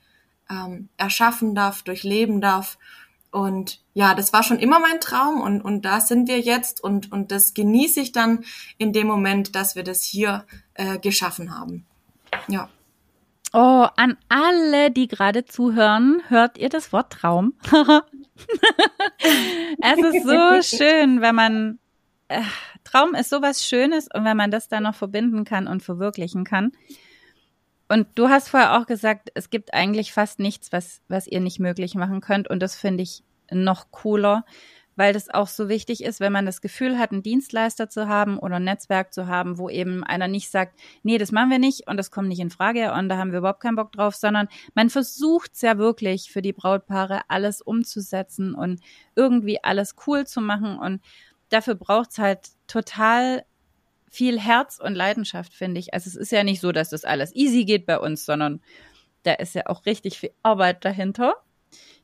ähm, 0.51 0.89
erschaffen 0.97 1.55
darf, 1.55 1.83
durchleben 1.83 2.41
darf. 2.41 2.79
Und 3.37 3.81
ja, 3.93 4.15
das 4.15 4.33
war 4.33 4.43
schon 4.43 4.59
immer 4.59 4.81
mein 4.81 4.99
Traum 4.99 5.43
und, 5.43 5.61
und 5.61 5.85
da 5.85 6.01
sind 6.01 6.27
wir 6.27 6.41
jetzt 6.41 6.83
und, 6.83 7.13
und 7.13 7.31
das 7.31 7.53
genieße 7.53 8.01
ich 8.01 8.13
dann 8.13 8.47
in 8.79 8.95
dem 8.95 9.07
Moment, 9.07 9.55
dass 9.55 9.77
wir 9.77 9.83
das 9.83 10.03
hier 10.03 10.47
äh, 10.73 10.99
geschaffen 10.99 11.55
haben. 11.55 11.85
Ja. 12.49 12.71
Oh, 13.53 13.87
an 13.97 14.17
alle, 14.31 14.91
die 14.91 15.07
gerade 15.07 15.45
zuhören, 15.45 16.23
hört 16.29 16.57
ihr 16.57 16.71
das 16.71 16.95
Wort 16.95 17.13
Traum? 17.13 17.53
es 19.83 19.99
ist 19.99 20.25
so 20.25 20.63
schön, 20.79 21.21
wenn 21.21 21.35
man, 21.35 21.79
äh, 22.29 22.41
Traum 22.85 23.15
ist 23.15 23.29
sowas 23.29 23.67
Schönes 23.67 24.09
und 24.15 24.25
wenn 24.25 24.39
man 24.39 24.51
das 24.51 24.69
dann 24.69 24.85
noch 24.85 24.95
verbinden 24.95 25.45
kann 25.45 25.69
und 25.69 25.83
verwirklichen 25.83 26.45
kann. 26.45 26.73
Und 27.89 28.09
du 28.17 28.29
hast 28.29 28.49
vorher 28.49 28.79
auch 28.79 28.87
gesagt, 28.87 29.31
es 29.35 29.51
gibt 29.51 29.73
eigentlich 29.73 30.13
fast 30.13 30.39
nichts, 30.39 30.73
was, 30.73 31.03
was 31.09 31.27
ihr 31.27 31.41
nicht 31.41 31.61
möglich 31.61 31.95
machen 31.95 32.21
könnt. 32.21 32.49
Und 32.49 32.61
das 32.61 32.75
finde 32.75 33.03
ich 33.05 33.23
noch 33.51 33.91
cooler, 33.93 34.45
weil 34.97 35.13
das 35.13 35.33
auch 35.33 35.47
so 35.47 35.69
wichtig 35.69 36.03
ist, 36.03 36.21
wenn 36.21 36.33
man 36.33 36.47
das 36.47 36.61
Gefühl 36.61 36.99
hat, 36.99 37.13
einen 37.13 37.23
Dienstleister 37.23 37.89
zu 37.89 38.09
haben 38.09 38.39
oder 38.39 38.57
ein 38.57 38.65
Netzwerk 38.65 39.13
zu 39.13 39.29
haben, 39.29 39.59
wo 39.59 39.69
eben 39.69 40.03
einer 40.03 40.27
nicht 40.27 40.51
sagt, 40.51 40.79
nee, 41.03 41.19
das 41.19 41.33
machen 41.33 41.51
wir 41.51 41.59
nicht 41.59 41.87
und 41.87 41.97
das 41.99 42.11
kommt 42.11 42.29
nicht 42.29 42.41
in 42.41 42.51
Frage 42.51 42.93
und 42.93 43.09
da 43.09 43.19
haben 43.19 43.31
wir 43.31 43.39
überhaupt 43.39 43.63
keinen 43.63 43.77
Bock 43.77 43.93
drauf, 43.93 44.17
sondern 44.17 44.49
man 44.75 44.91
versucht 44.91 45.53
es 45.55 45.61
ja 45.61 45.79
wirklich 45.79 46.33
für 46.33 46.43
die 46.43 46.55
Brautpaare 46.55 47.21
alles 47.29 47.61
umzusetzen 47.61 48.55
und 48.55 48.81
irgendwie 49.15 49.63
alles 49.63 49.95
cool 50.07 50.27
zu 50.27 50.41
machen 50.41 50.79
und 50.79 51.03
dafür 51.51 51.75
braucht 51.75 52.11
es 52.13 52.19
halt 52.19 52.49
total 52.67 53.45
viel 54.17 54.41
Herz 54.41 54.79
und 54.83 54.95
Leidenschaft, 54.95 55.53
finde 55.53 55.79
ich. 55.79 55.93
Also 55.93 56.09
es 56.09 56.17
ist 56.17 56.33
ja 56.33 56.43
nicht 56.43 56.63
so, 56.63 56.73
dass 56.73 56.89
das 56.89 57.05
alles 57.05 57.35
easy 57.37 57.67
geht 57.67 57.85
bei 57.85 57.99
uns, 57.99 58.25
sondern 58.25 58.63
da 59.25 59.35
ist 59.35 59.55
ja 59.55 59.67
auch 59.67 59.85
richtig 59.85 60.19
viel 60.19 60.33
Arbeit 60.43 60.87
dahinter. 60.87 61.35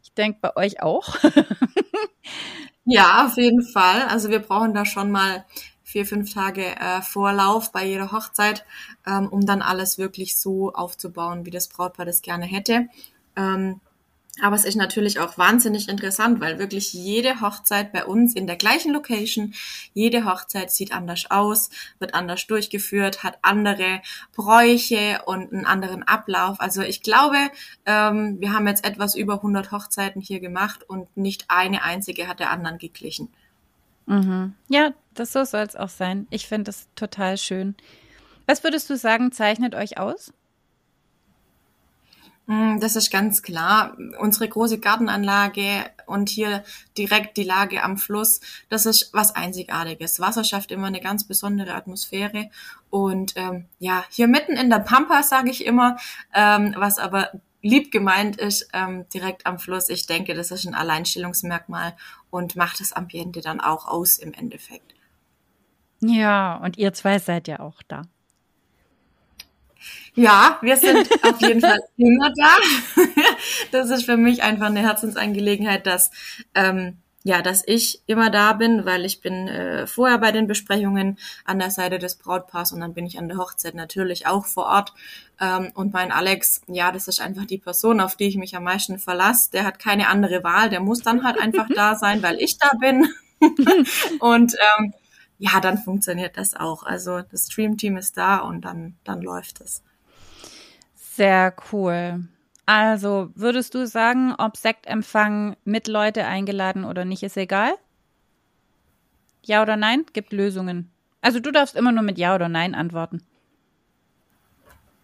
Ich 0.03 0.12
denke 0.12 0.38
bei 0.42 0.55
euch 0.57 0.83
auch. 0.83 1.16
ja, 2.85 3.25
auf 3.25 3.38
jeden 3.38 3.62
Fall. 3.62 4.03
Also 4.03 4.29
wir 4.29 4.40
brauchen 4.40 4.75
da 4.75 4.85
schon 4.85 5.11
mal 5.11 5.46
vier, 5.83 6.05
fünf 6.05 6.35
Tage 6.35 6.66
äh, 6.66 7.01
Vorlauf 7.01 7.72
bei 7.72 7.87
jeder 7.87 8.12
Hochzeit, 8.12 8.66
ähm, 9.07 9.29
um 9.29 9.46
dann 9.46 9.62
alles 9.62 9.96
wirklich 9.96 10.37
so 10.37 10.72
aufzubauen, 10.75 11.46
wie 11.46 11.51
das 11.51 11.68
Brautpaar 11.68 12.05
das 12.05 12.20
gerne 12.20 12.44
hätte. 12.44 12.88
Ähm, 13.37 13.81
aber 14.40 14.57
es 14.57 14.64
ist 14.64 14.77
natürlich 14.77 15.18
auch 15.21 15.37
wahnsinnig 15.37 15.90
interessant, 15.90 16.40
weil 16.40 16.59
wirklich 16.59 16.95
jede 16.95 17.42
Hochzeit 17.42 17.92
bei 17.92 18.07
uns 18.07 18.35
in 18.35 18.47
der 18.47 18.57
gleichen 18.57 18.92
Location, 18.92 19.53
jede 19.92 20.25
Hochzeit 20.25 20.71
sieht 20.71 20.92
anders 20.92 21.31
aus, 21.31 21.68
wird 21.99 22.14
anders 22.14 22.47
durchgeführt, 22.47 23.23
hat 23.23 23.38
andere 23.42 24.01
Bräuche 24.35 25.21
und 25.27 25.53
einen 25.53 25.66
anderen 25.66 26.03
Ablauf. 26.03 26.61
Also 26.61 26.81
ich 26.81 27.03
glaube, 27.03 27.37
ähm, 27.85 28.40
wir 28.40 28.55
haben 28.55 28.66
jetzt 28.66 28.87
etwas 28.87 29.14
über 29.14 29.35
100 29.35 29.71
Hochzeiten 29.71 30.23
hier 30.23 30.40
gemacht 30.40 30.83
und 30.88 31.14
nicht 31.14 31.45
eine 31.49 31.83
einzige 31.83 32.27
hat 32.27 32.40
der 32.40 32.51
anderen 32.51 32.79
geglichen. 32.79 33.29
Mhm. 34.07 34.55
Ja, 34.68 34.92
das 35.12 35.33
so 35.33 35.45
soll 35.45 35.62
es 35.62 35.77
auch 35.77 35.90
sein. 35.90 36.27
Ich 36.31 36.47
finde 36.47 36.71
es 36.71 36.88
total 36.97 37.37
schön. 37.37 37.75
Was 38.47 38.64
würdest 38.64 38.88
du 38.88 38.97
sagen, 38.97 39.31
zeichnet 39.31 39.75
euch 39.75 39.99
aus? 39.99 40.33
Hm, 42.46 42.81
das 42.81 42.96
ist 42.96 43.11
ganz 43.11 43.42
klar. 43.42 43.96
Unsere 44.18 44.48
große 44.48 44.78
Gartenanlage 44.78 45.85
und 46.07 46.28
hier 46.28 46.64
direkt 46.98 47.37
die 47.37 47.44
Lage 47.44 47.83
am 47.83 47.96
Fluss, 47.98 48.40
das 48.68 48.87
ist 48.87 49.11
was 49.12 49.35
Einzigartiges. 49.35 50.20
Wasser 50.20 50.44
schafft 50.44 50.72
immer 50.72 50.88
eine 50.88 51.00
ganz 51.00 51.24
besondere 51.24 51.74
Atmosphäre. 51.74 52.50
Und 52.90 53.35
ähm, 53.37 53.66
ja, 53.78 54.05
hier 54.11 54.26
mitten 54.26 54.57
in 54.57 54.70
der 54.70 54.81
Pampa, 54.81 55.22
sage 55.22 55.50
ich 55.50 55.64
immer, 55.64 55.96
ähm, 56.35 56.74
was 56.76 56.98
aber 56.98 57.31
lieb 57.62 57.92
gemeint 57.92 58.37
ist, 58.37 58.68
ähm, 58.72 59.07
direkt 59.14 59.46
am 59.46 59.59
Fluss. 59.59 59.88
Ich 59.88 60.07
denke, 60.07 60.35
das 60.35 60.50
ist 60.50 60.66
ein 60.66 60.74
Alleinstellungsmerkmal 60.74 61.96
und 62.31 62.57
macht 62.57 62.81
das 62.81 62.92
Ambiente 62.92 63.40
dann 63.40 63.61
auch 63.61 63.87
aus 63.87 64.18
im 64.18 64.35
Endeffekt. 64.35 64.94
Ja, 66.00 66.57
und 66.57 66.76
ihr 66.76 66.92
zwei 66.92 67.20
seid 67.20 67.46
ja 67.46 67.61
auch 67.61 67.83
da. 67.87 68.02
Ja, 70.14 70.59
wir 70.61 70.77
sind 70.77 71.09
auf 71.25 71.40
jeden 71.40 71.61
Fall 71.61 71.79
immer 71.97 72.31
da. 72.37 73.05
das 73.71 73.90
ist 73.90 74.05
für 74.05 74.16
mich 74.16 74.42
einfach 74.42 74.66
eine 74.66 74.81
Herzensangelegenheit, 74.81 75.87
dass 75.87 76.11
ähm, 76.55 76.99
ja, 77.25 77.40
dass 77.40 77.62
ich 77.66 78.03
immer 78.07 78.31
da 78.31 78.53
bin, 78.53 78.85
weil 78.85 79.05
ich 79.05 79.21
bin 79.21 79.47
äh, 79.47 79.87
vorher 79.87 80.18
bei 80.18 80.33
den 80.33 80.49
Besprechungen 80.49 81.18
an 81.45 81.59
der 81.59 81.71
Seite 81.71 81.99
des 81.99 82.16
Brautpaars 82.16 82.73
und 82.73 82.81
dann 82.81 82.95
bin 82.95 83.07
ich 83.07 83.18
an 83.18 83.29
der 83.29 83.38
Hochzeit 83.38 83.75
natürlich 83.75 84.27
auch 84.27 84.47
vor 84.47 84.66
Ort. 84.66 84.92
Ähm, 85.40 85.71
und 85.75 85.92
mein 85.92 86.11
Alex, 86.11 86.62
ja, 86.66 86.90
das 86.90 87.07
ist 87.07 87.21
einfach 87.21 87.47
die 87.47 87.59
Person, 87.59 88.01
auf 88.01 88.16
die 88.16 88.27
ich 88.27 88.37
mich 88.37 88.57
am 88.57 88.64
meisten 88.64 88.99
verlasse. 88.99 89.51
Der 89.53 89.64
hat 89.64 89.79
keine 89.79 90.09
andere 90.09 90.42
Wahl, 90.42 90.68
der 90.68 90.81
muss 90.81 91.01
dann 91.03 91.23
halt 91.23 91.40
einfach 91.40 91.68
da 91.75 91.95
sein, 91.95 92.23
weil 92.23 92.40
ich 92.40 92.59
da 92.59 92.71
bin. 92.81 93.09
und 94.21 94.55
ähm, 94.79 94.92
ja, 95.42 95.59
dann 95.59 95.76
funktioniert 95.76 96.37
das 96.37 96.55
auch. 96.55 96.85
Also 96.85 97.20
das 97.20 97.46
Stream-Team 97.46 97.96
ist 97.96 98.16
da 98.16 98.38
und 98.38 98.61
dann, 98.61 98.94
dann 99.02 99.20
läuft 99.20 99.61
es. 99.61 99.83
Sehr 100.94 101.52
cool. 101.72 102.28
Also 102.64 103.31
würdest 103.35 103.74
du 103.74 103.85
sagen, 103.88 104.37
ob 104.38 104.57
Sektempfang 104.57 105.57
mit 105.64 105.88
Leute 105.88 106.26
eingeladen 106.26 106.85
oder 106.85 107.05
nicht, 107.05 107.24
ist 107.24 107.37
egal? 107.37 107.72
Ja 109.44 109.62
oder 109.62 109.76
nein? 109.76 110.07
Gibt 110.12 110.33
Lösungen. 110.33 110.92
Also 111.20 111.40
du 111.40 111.50
darfst 111.50 111.74
immer 111.74 111.90
nur 111.90 112.05
mit 112.05 112.18
Ja 112.18 112.37
oder 112.37 112.48
Nein 112.48 112.76
antworten. 112.76 113.20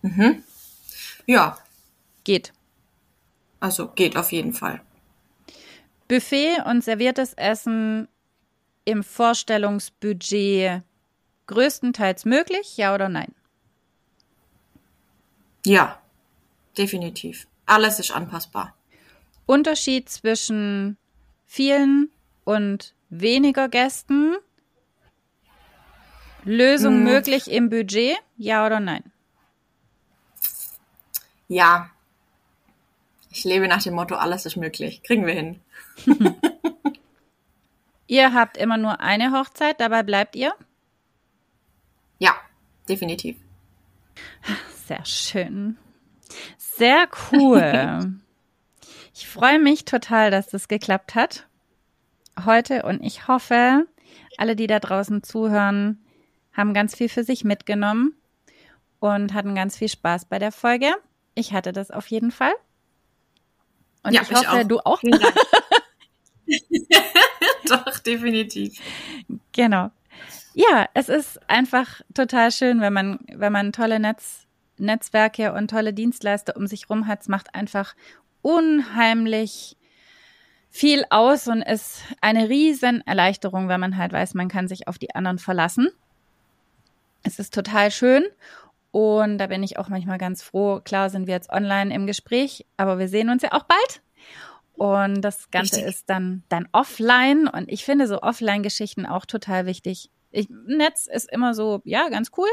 Mhm. 0.03 0.45
Ja. 1.27 1.59
Geht. 2.23 2.53
Also 3.59 3.89
geht 3.89 4.17
auf 4.17 4.31
jeden 4.31 4.53
Fall. 4.53 4.81
Buffet 6.07 6.63
und 6.65 6.85
serviertes 6.85 7.35
Essen 7.35 8.07
im 8.89 9.05
Vorstellungsbudget 9.05 10.83
größtenteils 11.47 12.25
möglich, 12.25 12.79
ja 12.79 12.95
oder 12.95 13.11
nein? 13.11 13.35
Ja, 15.67 16.01
definitiv. 16.79 17.47
Alles 17.67 17.99
ist 17.99 18.13
anpassbar. 18.13 18.75
Unterschied 19.45 20.09
zwischen 20.09 20.97
vielen 21.45 22.11
und 22.45 22.95
weniger 23.11 23.69
Gästen. 23.69 24.37
Lösung 26.45 26.95
hm. 26.95 27.05
möglich 27.05 27.51
im 27.51 27.69
Budget, 27.69 28.17
ja 28.39 28.65
oder 28.65 28.81
nein? 28.81 29.13
Ja. 31.47 31.91
Ich 33.31 33.45
lebe 33.45 33.69
nach 33.69 33.83
dem 33.83 33.95
Motto, 33.95 34.15
alles 34.15 34.47
ist 34.47 34.57
möglich. 34.57 35.03
Kriegen 35.03 35.27
wir 35.27 35.35
hin. 35.35 35.61
ihr 38.09 38.35
habt 38.35 38.57
immer 38.57 38.77
nur 38.77 39.01
eine 39.01 39.31
Hochzeit, 39.31 39.81
dabei 39.81 40.03
bleibt 40.03 40.35
ihr? 40.35 40.53
Ja, 42.19 42.35
definitiv. 42.89 43.37
Sehr 44.87 45.05
schön. 45.05 45.79
Sehr 46.57 47.09
cool. 47.31 48.19
ich 49.15 49.29
freue 49.29 49.61
mich 49.61 49.85
total, 49.85 50.33
dass 50.33 50.49
das 50.49 50.67
geklappt 50.67 51.15
hat 51.15 51.47
heute 52.45 52.83
und 52.83 53.03
ich 53.03 53.29
hoffe, 53.29 53.87
alle, 54.37 54.57
die 54.57 54.67
da 54.67 54.81
draußen 54.81 55.23
zuhören, 55.23 56.05
haben 56.53 56.75
ganz 56.75 56.97
viel 56.97 57.09
für 57.09 57.25
sich 57.25 57.45
mitgenommen 57.45 58.15
und 59.01 59.33
hatten 59.35 59.55
ganz 59.55 59.77
viel 59.77 59.89
Spaß 59.89 60.25
bei 60.27 60.39
der 60.39 60.53
Folge. 60.53 60.93
Ich 61.35 61.53
hatte 61.53 61.73
das 61.73 61.91
auf 61.91 62.07
jeden 62.09 62.31
Fall. 62.31 62.53
Und 64.03 64.13
ja, 64.13 64.23
ich 64.23 64.33
hoffe, 64.33 64.49
auch. 64.49 64.65
du 64.65 64.79
auch. 64.81 65.03
Definitiv. 68.09 68.81
Genau. 69.53 69.91
Ja, 70.55 70.87
es 70.95 71.09
ist 71.09 71.39
einfach 71.49 72.01
total 72.15 72.51
schön, 72.51 72.81
wenn 72.81 72.93
man, 72.93 73.19
wenn 73.33 73.53
man 73.53 73.73
tolle 73.73 74.01
Netz, 74.01 74.47
Netzwerke 74.79 75.53
und 75.53 75.71
tolle 75.71 75.93
Dienstleister 75.93 76.57
um 76.57 76.67
sich 76.67 76.89
rum 76.89 77.07
hat. 77.07 77.21
Es 77.21 77.29
macht 77.29 77.55
einfach 77.55 77.95
unheimlich 78.43 79.77
viel 80.71 81.05
aus 81.11 81.49
und 81.49 81.63
ist 81.63 82.03
eine 82.21 82.49
riesen 82.49 83.07
Erleichterung, 83.07 83.69
wenn 83.69 83.81
man 83.81 83.97
halt 83.97 84.13
weiß, 84.13 84.35
man 84.35 84.49
kann 84.49 84.69
sich 84.69 84.89
auf 84.89 84.99
die 84.99 85.15
anderen 85.15 85.39
verlassen. 85.39 85.89
Es 87.23 87.39
ist 87.39 87.53
total 87.53 87.91
schön 87.91 88.25
und 88.91 89.39
da 89.39 89.49
bin 89.49 89.63
ich 89.63 89.79
auch 89.79 89.89
manchmal 89.89 90.19
ganz 90.19 90.43
froh. 90.43 90.81
Klar 90.83 91.11
sind 91.11 91.27
wir 91.27 91.35
jetzt 91.35 91.51
online 91.51 91.95
im 91.95 92.07
Gespräch, 92.07 92.65
aber 92.77 92.99
wir 92.99 93.09
sehen 93.09 93.29
uns 93.29 93.43
ja 93.43 93.53
auch 93.53 93.65
bald. 93.65 94.03
Und 94.79 95.23
das 95.23 95.51
Ganze 95.51 95.77
Richtig. 95.77 95.95
ist 95.95 96.11
dann, 96.11 96.45
dann 96.49 96.69
offline. 96.73 97.49
Und 97.49 97.71
ich 97.71 97.85
finde 97.85 98.07
so 98.07 98.23
Offline-Geschichten 98.23 99.07
auch 99.07 99.27
total 99.27 99.67
wichtig. 99.67 100.11
Ich, 100.31 100.49
Netz 100.49 101.07
ist 101.07 101.31
immer 101.31 101.53
so, 101.55 101.81
ja, 101.85 102.09
ganz 102.09 102.31
cool. 102.37 102.49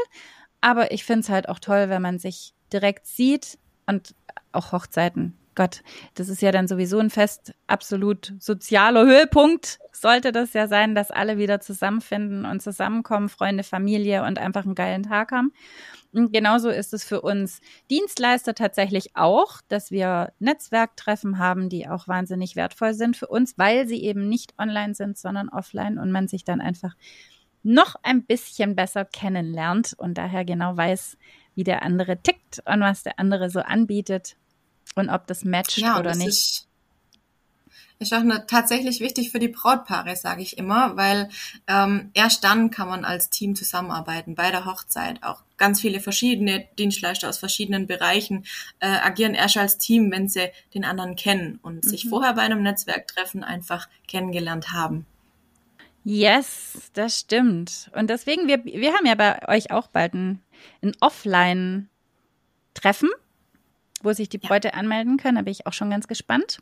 Aber 0.60 0.90
ich 0.90 1.04
finde 1.04 1.20
es 1.20 1.28
halt 1.28 1.48
auch 1.48 1.60
toll, 1.60 1.88
wenn 1.88 2.02
man 2.02 2.18
sich 2.18 2.54
direkt 2.72 3.06
sieht 3.06 3.58
und 3.86 4.14
auch 4.52 4.72
Hochzeiten. 4.72 5.38
Gott, 5.56 5.82
das 6.14 6.28
ist 6.28 6.42
ja 6.42 6.52
dann 6.52 6.68
sowieso 6.68 6.98
ein 6.98 7.08
fest 7.08 7.54
absolut 7.66 8.34
sozialer 8.38 9.06
Höhepunkt. 9.06 9.78
Sollte 9.90 10.30
das 10.30 10.52
ja 10.52 10.68
sein, 10.68 10.94
dass 10.94 11.10
alle 11.10 11.38
wieder 11.38 11.60
zusammenfinden 11.60 12.44
und 12.44 12.60
zusammenkommen, 12.60 13.30
Freunde, 13.30 13.64
Familie 13.64 14.22
und 14.24 14.38
einfach 14.38 14.66
einen 14.66 14.74
geilen 14.74 15.02
Tag 15.04 15.32
haben. 15.32 15.52
Und 16.12 16.30
genauso 16.32 16.68
ist 16.68 16.92
es 16.92 17.04
für 17.04 17.22
uns 17.22 17.60
Dienstleister 17.90 18.54
tatsächlich 18.54 19.16
auch, 19.16 19.62
dass 19.68 19.90
wir 19.90 20.32
Netzwerktreffen 20.38 21.38
haben, 21.38 21.70
die 21.70 21.88
auch 21.88 22.06
wahnsinnig 22.06 22.54
wertvoll 22.54 22.92
sind 22.92 23.16
für 23.16 23.26
uns, 23.26 23.56
weil 23.56 23.88
sie 23.88 24.02
eben 24.02 24.28
nicht 24.28 24.54
online 24.58 24.94
sind, 24.94 25.16
sondern 25.16 25.48
offline 25.48 25.98
und 25.98 26.12
man 26.12 26.28
sich 26.28 26.44
dann 26.44 26.60
einfach 26.60 26.94
noch 27.62 27.96
ein 28.02 28.24
bisschen 28.24 28.76
besser 28.76 29.06
kennenlernt 29.06 29.94
und 29.96 30.18
daher 30.18 30.44
genau 30.44 30.76
weiß, 30.76 31.16
wie 31.54 31.64
der 31.64 31.82
andere 31.82 32.22
tickt 32.22 32.62
und 32.66 32.80
was 32.80 33.02
der 33.02 33.18
andere 33.18 33.48
so 33.48 33.60
anbietet 33.60 34.36
und 34.94 35.10
ob 35.10 35.26
das 35.26 35.44
matcht 35.44 35.78
ja, 35.78 35.98
oder 35.98 36.10
das 36.10 36.18
nicht. 36.18 36.28
Ist, 36.28 36.66
ist 37.98 38.12
auch 38.12 38.20
eine, 38.20 38.46
tatsächlich 38.46 39.00
wichtig 39.00 39.30
für 39.30 39.38
die 39.38 39.48
Brautpaare, 39.48 40.16
sage 40.16 40.42
ich 40.42 40.58
immer, 40.58 40.94
weil 40.96 41.30
ähm, 41.66 42.10
erst 42.12 42.44
dann 42.44 42.70
kann 42.70 42.88
man 42.88 43.06
als 43.06 43.30
Team 43.30 43.56
zusammenarbeiten 43.56 44.34
bei 44.34 44.50
der 44.50 44.66
Hochzeit. 44.66 45.22
Auch 45.22 45.42
ganz 45.56 45.80
viele 45.80 46.00
verschiedene 46.00 46.66
Dienstleister 46.78 47.26
aus 47.28 47.38
verschiedenen 47.38 47.86
Bereichen 47.86 48.44
äh, 48.80 48.88
agieren 48.88 49.32
erst 49.34 49.56
als 49.56 49.78
Team, 49.78 50.10
wenn 50.12 50.28
sie 50.28 50.50
den 50.74 50.84
anderen 50.84 51.16
kennen 51.16 51.58
und 51.62 51.84
mhm. 51.84 51.88
sich 51.88 52.06
vorher 52.08 52.34
bei 52.34 52.42
einem 52.42 52.62
Netzwerktreffen 52.62 53.42
einfach 53.42 53.88
kennengelernt 54.06 54.72
haben. 54.72 55.06
Yes, 56.04 56.90
das 56.92 57.18
stimmt. 57.20 57.90
Und 57.92 58.10
deswegen, 58.10 58.46
wir, 58.46 58.64
wir 58.64 58.92
haben 58.92 59.06
ja 59.06 59.16
bei 59.16 59.48
euch 59.48 59.72
auch 59.72 59.88
bald 59.88 60.14
ein, 60.14 60.40
ein 60.80 60.92
Offline-Treffen 61.00 63.10
wo 64.02 64.12
sich 64.12 64.28
die 64.28 64.38
Bräute 64.38 64.68
ja. 64.68 64.74
anmelden 64.74 65.16
können. 65.16 65.36
Da 65.36 65.42
bin 65.42 65.52
ich 65.52 65.66
auch 65.66 65.72
schon 65.72 65.90
ganz 65.90 66.08
gespannt. 66.08 66.58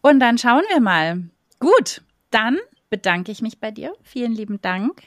Und 0.00 0.20
dann 0.20 0.38
schauen 0.38 0.64
wir 0.68 0.80
mal. 0.80 1.22
Gut, 1.58 2.02
dann 2.30 2.58
bedanke 2.90 3.32
ich 3.32 3.42
mich 3.42 3.58
bei 3.58 3.70
dir. 3.70 3.94
Vielen 4.02 4.32
lieben 4.32 4.60
Dank. 4.60 5.02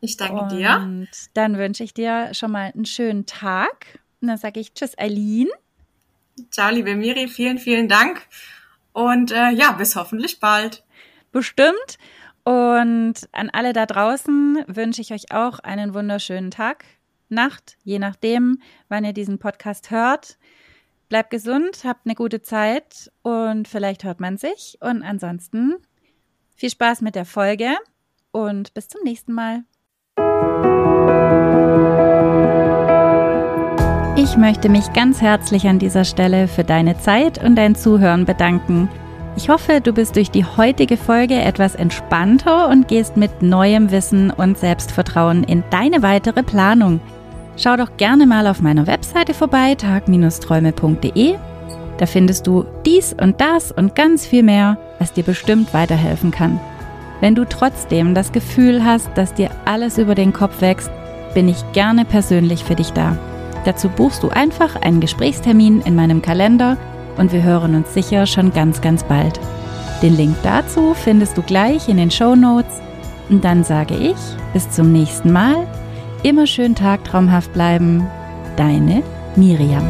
Ich 0.00 0.16
danke 0.16 0.42
Und 0.42 0.52
dir. 0.52 0.76
Und 0.76 1.08
dann 1.34 1.56
wünsche 1.58 1.82
ich 1.82 1.94
dir 1.94 2.32
schon 2.34 2.52
mal 2.52 2.72
einen 2.74 2.86
schönen 2.86 3.26
Tag. 3.26 4.00
Und 4.20 4.28
dann 4.28 4.36
sage 4.36 4.60
ich 4.60 4.74
Tschüss, 4.74 4.98
Eileen. 4.98 5.48
Ciao, 6.50 6.70
liebe 6.70 6.94
Miri. 6.94 7.28
Vielen, 7.28 7.58
vielen 7.58 7.88
Dank. 7.88 8.20
Und 8.92 9.30
äh, 9.32 9.50
ja, 9.50 9.72
bis 9.72 9.96
hoffentlich 9.96 10.40
bald. 10.40 10.84
Bestimmt. 11.32 11.98
Und 12.44 13.14
an 13.32 13.50
alle 13.50 13.72
da 13.72 13.86
draußen 13.86 14.64
wünsche 14.68 15.00
ich 15.00 15.12
euch 15.12 15.32
auch 15.32 15.58
einen 15.58 15.94
wunderschönen 15.94 16.50
Tag. 16.50 16.84
Nacht, 17.28 17.76
je 17.82 17.98
nachdem, 17.98 18.58
wann 18.88 19.04
ihr 19.04 19.12
diesen 19.12 19.38
Podcast 19.38 19.90
hört. 19.90 20.38
Bleibt 21.08 21.30
gesund, 21.30 21.84
habt 21.84 22.06
eine 22.06 22.14
gute 22.14 22.42
Zeit 22.42 23.12
und 23.22 23.68
vielleicht 23.68 24.04
hört 24.04 24.20
man 24.20 24.36
sich. 24.36 24.78
Und 24.80 25.02
ansonsten 25.02 25.76
viel 26.54 26.70
Spaß 26.70 27.00
mit 27.02 27.14
der 27.14 27.24
Folge 27.26 27.76
und 28.32 28.74
bis 28.74 28.88
zum 28.88 29.02
nächsten 29.04 29.32
Mal. 29.32 29.64
Ich 34.16 34.36
möchte 34.36 34.68
mich 34.68 34.92
ganz 34.92 35.20
herzlich 35.20 35.68
an 35.68 35.78
dieser 35.78 36.04
Stelle 36.04 36.48
für 36.48 36.64
deine 36.64 36.98
Zeit 36.98 37.42
und 37.42 37.54
dein 37.54 37.74
Zuhören 37.74 38.24
bedanken. 38.24 38.88
Ich 39.36 39.50
hoffe, 39.50 39.82
du 39.82 39.92
bist 39.92 40.16
durch 40.16 40.30
die 40.30 40.46
heutige 40.46 40.96
Folge 40.96 41.34
etwas 41.34 41.74
entspannter 41.74 42.68
und 42.68 42.88
gehst 42.88 43.18
mit 43.18 43.42
neuem 43.42 43.90
Wissen 43.90 44.30
und 44.30 44.56
Selbstvertrauen 44.56 45.44
in 45.44 45.62
deine 45.70 46.02
weitere 46.02 46.42
Planung. 46.42 47.00
Schau 47.56 47.76
doch 47.76 47.96
gerne 47.96 48.26
mal 48.26 48.46
auf 48.46 48.60
meiner 48.60 48.86
Webseite 48.86 49.32
vorbei, 49.32 49.74
tag-träume.de. 49.74 51.36
Da 51.96 52.06
findest 52.06 52.46
du 52.46 52.66
dies 52.84 53.14
und 53.18 53.40
das 53.40 53.72
und 53.72 53.94
ganz 53.94 54.26
viel 54.26 54.42
mehr, 54.42 54.76
was 54.98 55.14
dir 55.14 55.24
bestimmt 55.24 55.72
weiterhelfen 55.72 56.30
kann. 56.30 56.60
Wenn 57.20 57.34
du 57.34 57.46
trotzdem 57.46 58.14
das 58.14 58.32
Gefühl 58.32 58.84
hast, 58.84 59.08
dass 59.14 59.32
dir 59.32 59.50
alles 59.64 59.96
über 59.96 60.14
den 60.14 60.34
Kopf 60.34 60.60
wächst, 60.60 60.90
bin 61.32 61.48
ich 61.48 61.56
gerne 61.72 62.04
persönlich 62.04 62.62
für 62.62 62.74
dich 62.74 62.92
da. 62.92 63.16
Dazu 63.64 63.88
buchst 63.88 64.22
du 64.22 64.28
einfach 64.28 64.76
einen 64.76 65.00
Gesprächstermin 65.00 65.80
in 65.80 65.96
meinem 65.96 66.20
Kalender 66.20 66.76
und 67.16 67.32
wir 67.32 67.42
hören 67.42 67.74
uns 67.74 67.94
sicher 67.94 68.26
schon 68.26 68.52
ganz, 68.52 68.82
ganz 68.82 69.02
bald. 69.02 69.40
Den 70.02 70.14
Link 70.14 70.36
dazu 70.42 70.92
findest 70.92 71.38
du 71.38 71.42
gleich 71.42 71.88
in 71.88 71.96
den 71.96 72.10
Show 72.10 72.36
Notes. 72.36 72.82
Und 73.30 73.42
dann 73.42 73.64
sage 73.64 73.94
ich 73.96 74.16
bis 74.52 74.70
zum 74.70 74.92
nächsten 74.92 75.32
Mal 75.32 75.66
Immer 76.26 76.48
schön 76.48 76.74
tagtraumhaft 76.74 77.52
bleiben. 77.52 78.04
Deine 78.56 79.04
Miriam. 79.36 79.86